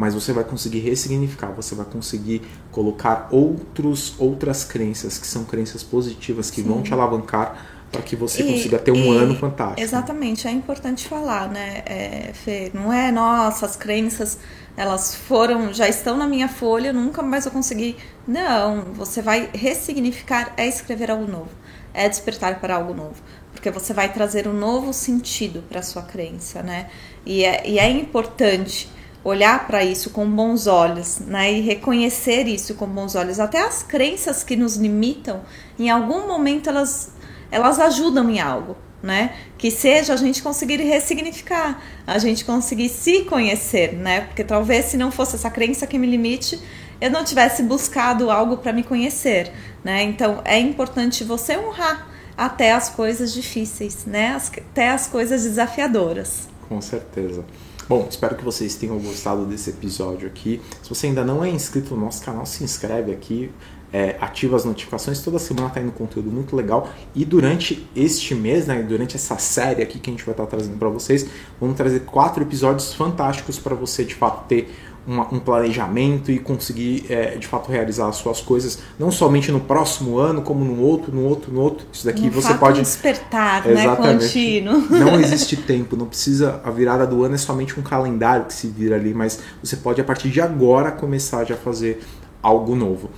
mas 0.00 0.14
você 0.14 0.32
vai 0.32 0.44
conseguir 0.44 0.78
ressignificar, 0.78 1.48
você 1.48 1.74
vai 1.74 1.84
conseguir 1.84 2.40
colocar 2.72 3.28
outros, 3.30 4.14
outras 4.18 4.64
crenças 4.64 5.18
que 5.18 5.26
são 5.26 5.44
crenças 5.44 5.82
positivas 5.82 6.50
que 6.50 6.62
Sim. 6.62 6.68
vão 6.68 6.82
te 6.82 6.90
alavancar 6.90 7.66
para 7.92 8.00
que 8.00 8.16
você 8.16 8.42
e, 8.42 8.46
consiga 8.46 8.78
ter 8.78 8.92
um 8.92 9.12
e, 9.12 9.16
ano 9.18 9.34
fantástico. 9.34 9.82
Exatamente, 9.82 10.48
é 10.48 10.50
importante 10.50 11.06
falar, 11.06 11.50
né, 11.50 11.82
é, 11.84 12.30
Fê? 12.32 12.70
Não 12.72 12.90
é, 12.90 13.12
nossa, 13.12 13.66
as 13.66 13.76
crenças, 13.76 14.38
elas 14.74 15.14
foram, 15.14 15.70
já 15.74 15.86
estão 15.86 16.16
na 16.16 16.26
minha 16.26 16.48
folha, 16.48 16.94
nunca 16.94 17.22
mais 17.22 17.44
eu 17.44 17.52
consegui. 17.52 17.94
Não, 18.26 18.82
você 18.94 19.20
vai 19.20 19.50
ressignificar, 19.52 20.54
é 20.56 20.66
escrever 20.66 21.10
algo 21.10 21.30
novo, 21.30 21.50
é 21.92 22.08
despertar 22.08 22.58
para 22.58 22.76
algo 22.76 22.94
novo. 22.94 23.16
Porque 23.60 23.70
você 23.70 23.92
vai 23.92 24.10
trazer 24.10 24.48
um 24.48 24.54
novo 24.54 24.90
sentido 24.90 25.62
para 25.68 25.82
sua 25.82 26.00
crença, 26.00 26.62
né? 26.62 26.88
E 27.26 27.44
é, 27.44 27.68
e 27.68 27.78
é 27.78 27.90
importante 27.90 28.88
olhar 29.22 29.66
para 29.66 29.84
isso 29.84 30.08
com 30.08 30.26
bons 30.26 30.66
olhos, 30.66 31.18
né? 31.18 31.52
E 31.52 31.60
reconhecer 31.60 32.48
isso 32.48 32.74
com 32.74 32.86
bons 32.86 33.14
olhos. 33.14 33.38
Até 33.38 33.60
as 33.60 33.82
crenças 33.82 34.42
que 34.42 34.56
nos 34.56 34.76
limitam, 34.76 35.42
em 35.78 35.90
algum 35.90 36.26
momento 36.26 36.70
elas 36.70 37.12
elas 37.50 37.78
ajudam 37.78 38.30
em 38.30 38.40
algo, 38.40 38.78
né? 39.02 39.34
Que 39.58 39.70
seja 39.70 40.14
a 40.14 40.16
gente 40.16 40.42
conseguir 40.42 40.78
ressignificar, 40.78 41.82
a 42.06 42.16
gente 42.18 42.46
conseguir 42.46 42.88
se 42.88 43.24
conhecer, 43.24 43.92
né? 43.92 44.22
Porque 44.22 44.42
talvez 44.42 44.86
se 44.86 44.96
não 44.96 45.10
fosse 45.10 45.36
essa 45.36 45.50
crença 45.50 45.86
que 45.86 45.98
me 45.98 46.06
limite, 46.06 46.58
eu 46.98 47.10
não 47.10 47.24
tivesse 47.24 47.62
buscado 47.62 48.30
algo 48.30 48.56
para 48.56 48.72
me 48.72 48.82
conhecer, 48.82 49.52
né? 49.84 50.02
Então 50.02 50.40
é 50.46 50.58
importante 50.58 51.24
você 51.24 51.58
honrar 51.58 52.09
até 52.40 52.72
as 52.72 52.88
coisas 52.88 53.34
difíceis, 53.34 54.06
né? 54.06 54.34
Até 54.56 54.88
as 54.88 55.06
coisas 55.06 55.42
desafiadoras. 55.42 56.48
Com 56.66 56.80
certeza. 56.80 57.44
Bom, 57.86 58.06
espero 58.08 58.34
que 58.34 58.42
vocês 58.42 58.76
tenham 58.76 58.98
gostado 58.98 59.44
desse 59.44 59.68
episódio 59.68 60.26
aqui. 60.26 60.58
Se 60.82 60.88
você 60.88 61.08
ainda 61.08 61.22
não 61.22 61.44
é 61.44 61.50
inscrito 61.50 61.94
no 61.94 62.06
nosso 62.06 62.24
canal, 62.24 62.46
se 62.46 62.64
inscreve 62.64 63.12
aqui, 63.12 63.50
é, 63.92 64.16
ativa 64.20 64.56
as 64.56 64.64
notificações. 64.64 65.20
Toda 65.20 65.38
semana 65.38 65.68
está 65.68 65.80
indo 65.80 65.92
conteúdo 65.92 66.30
muito 66.30 66.54
legal. 66.54 66.88
E 67.14 67.24
durante 67.24 67.88
este 67.94 68.34
mês, 68.34 68.66
né, 68.66 68.82
durante 68.82 69.16
essa 69.16 69.38
série 69.38 69.82
aqui 69.82 69.98
que 69.98 70.10
a 70.10 70.12
gente 70.12 70.24
vai 70.24 70.32
estar 70.32 70.46
trazendo 70.46 70.76
para 70.76 70.88
vocês, 70.88 71.26
vamos 71.60 71.76
trazer 71.76 72.00
quatro 72.00 72.42
episódios 72.42 72.94
fantásticos 72.94 73.58
para 73.58 73.74
você 73.74 74.04
de 74.04 74.14
fato 74.14 74.46
ter 74.46 74.70
uma, 75.06 75.26
um 75.32 75.38
planejamento 75.38 76.30
e 76.30 76.38
conseguir 76.38 77.06
é, 77.08 77.36
de 77.36 77.46
fato 77.46 77.70
realizar 77.70 78.08
as 78.08 78.16
suas 78.16 78.40
coisas, 78.40 78.80
não 78.98 79.10
somente 79.10 79.50
no 79.50 79.60
próximo 79.60 80.18
ano, 80.18 80.42
como 80.42 80.64
no 80.64 80.80
outro, 80.82 81.12
no 81.12 81.24
outro, 81.24 81.52
no 81.52 81.60
outro. 81.60 81.86
Isso 81.92 82.04
daqui 82.04 82.28
você 82.28 82.54
pode. 82.54 82.80
despertar, 82.80 83.64
né, 83.64 83.72
Exatamente. 83.72 84.04
né? 84.04 84.18
Contínuo. 84.20 84.80
Não 84.90 85.18
existe 85.20 85.56
tempo, 85.56 85.96
não 85.96 86.06
precisa. 86.06 86.60
A 86.64 86.70
virada 86.70 87.06
do 87.06 87.24
ano 87.24 87.34
é 87.34 87.38
somente 87.38 87.78
um 87.78 87.82
calendário 87.82 88.44
que 88.44 88.54
se 88.54 88.68
vira 88.68 88.96
ali, 88.96 89.14
mas 89.14 89.40
você 89.62 89.76
pode 89.76 90.00
a 90.00 90.04
partir 90.04 90.28
de 90.28 90.40
agora 90.40 90.92
começar 90.92 91.44
já 91.44 91.54
a 91.54 91.58
fazer 91.58 92.00
algo 92.42 92.74
novo. 92.74 93.10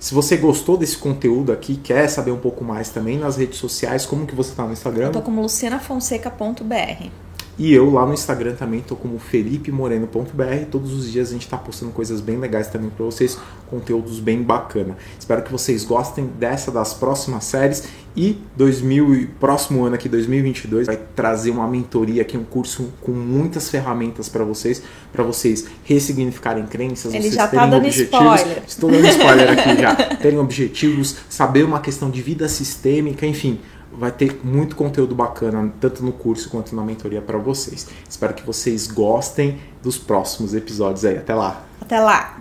Se 0.00 0.14
você 0.14 0.38
gostou 0.38 0.78
desse 0.78 0.96
conteúdo 0.96 1.52
aqui, 1.52 1.76
quer 1.76 2.08
saber 2.08 2.30
um 2.30 2.38
pouco 2.38 2.64
mais 2.64 2.88
também 2.88 3.18
nas 3.18 3.36
redes 3.36 3.58
sociais, 3.58 4.06
como 4.06 4.26
que 4.26 4.34
você 4.34 4.48
está 4.48 4.64
no 4.64 4.72
Instagram? 4.72 5.08
Eu 5.08 5.12
tô 5.12 5.20
como 5.20 5.42
lucianafonseca.br. 5.42 7.10
E 7.60 7.74
eu 7.74 7.90
lá 7.90 8.06
no 8.06 8.14
Instagram 8.14 8.54
também 8.54 8.80
tô 8.80 8.96
como 8.96 9.18
felipemoreno.br. 9.18 10.64
Todos 10.70 10.94
os 10.94 11.12
dias 11.12 11.28
a 11.28 11.32
gente 11.32 11.46
tá 11.46 11.58
postando 11.58 11.92
coisas 11.92 12.18
bem 12.18 12.38
legais 12.38 12.68
também 12.68 12.88
para 12.88 13.04
vocês, 13.04 13.38
conteúdos 13.66 14.18
bem 14.18 14.42
bacana. 14.42 14.96
Espero 15.18 15.42
que 15.42 15.52
vocês 15.52 15.84
gostem 15.84 16.24
dessa 16.38 16.70
das 16.70 16.94
próximas 16.94 17.44
séries 17.44 17.86
e 18.16 18.38
2000 18.56 19.28
próximo 19.38 19.84
ano 19.84 19.94
aqui 19.94 20.08
2022 20.08 20.86
vai 20.86 20.98
trazer 21.14 21.50
uma 21.50 21.68
mentoria 21.68 22.22
aqui, 22.22 22.34
um 22.38 22.44
curso 22.44 22.94
com 23.02 23.12
muitas 23.12 23.68
ferramentas 23.68 24.26
para 24.26 24.42
vocês, 24.42 24.82
para 25.12 25.22
vocês 25.22 25.66
ressignificarem 25.84 26.64
crenças, 26.66 27.12
Ele 27.12 27.24
vocês 27.24 27.34
já 27.34 27.46
tá 27.46 27.66
dando 27.66 27.76
objetivos. 27.76 28.40
Spoiler. 28.40 28.62
Estou 28.66 28.90
dando 28.90 29.06
spoiler 29.06 29.50
aqui 29.50 29.82
já. 29.82 29.94
Terem 30.16 30.38
objetivos, 30.38 31.14
saber 31.28 31.64
uma 31.64 31.80
questão 31.80 32.10
de 32.10 32.22
vida 32.22 32.48
sistêmica, 32.48 33.26
enfim, 33.26 33.60
vai 33.92 34.12
ter 34.12 34.40
muito 34.44 34.76
conteúdo 34.76 35.14
bacana, 35.14 35.72
tanto 35.80 36.04
no 36.04 36.12
curso 36.12 36.48
quanto 36.50 36.74
na 36.74 36.82
mentoria 36.82 37.20
para 37.20 37.38
vocês. 37.38 37.88
Espero 38.08 38.34
que 38.34 38.44
vocês 38.44 38.86
gostem 38.86 39.58
dos 39.82 39.98
próximos 39.98 40.54
episódios 40.54 41.04
aí. 41.04 41.18
Até 41.18 41.34
lá! 41.34 41.64
Até 41.80 42.00
lá! 42.00 42.39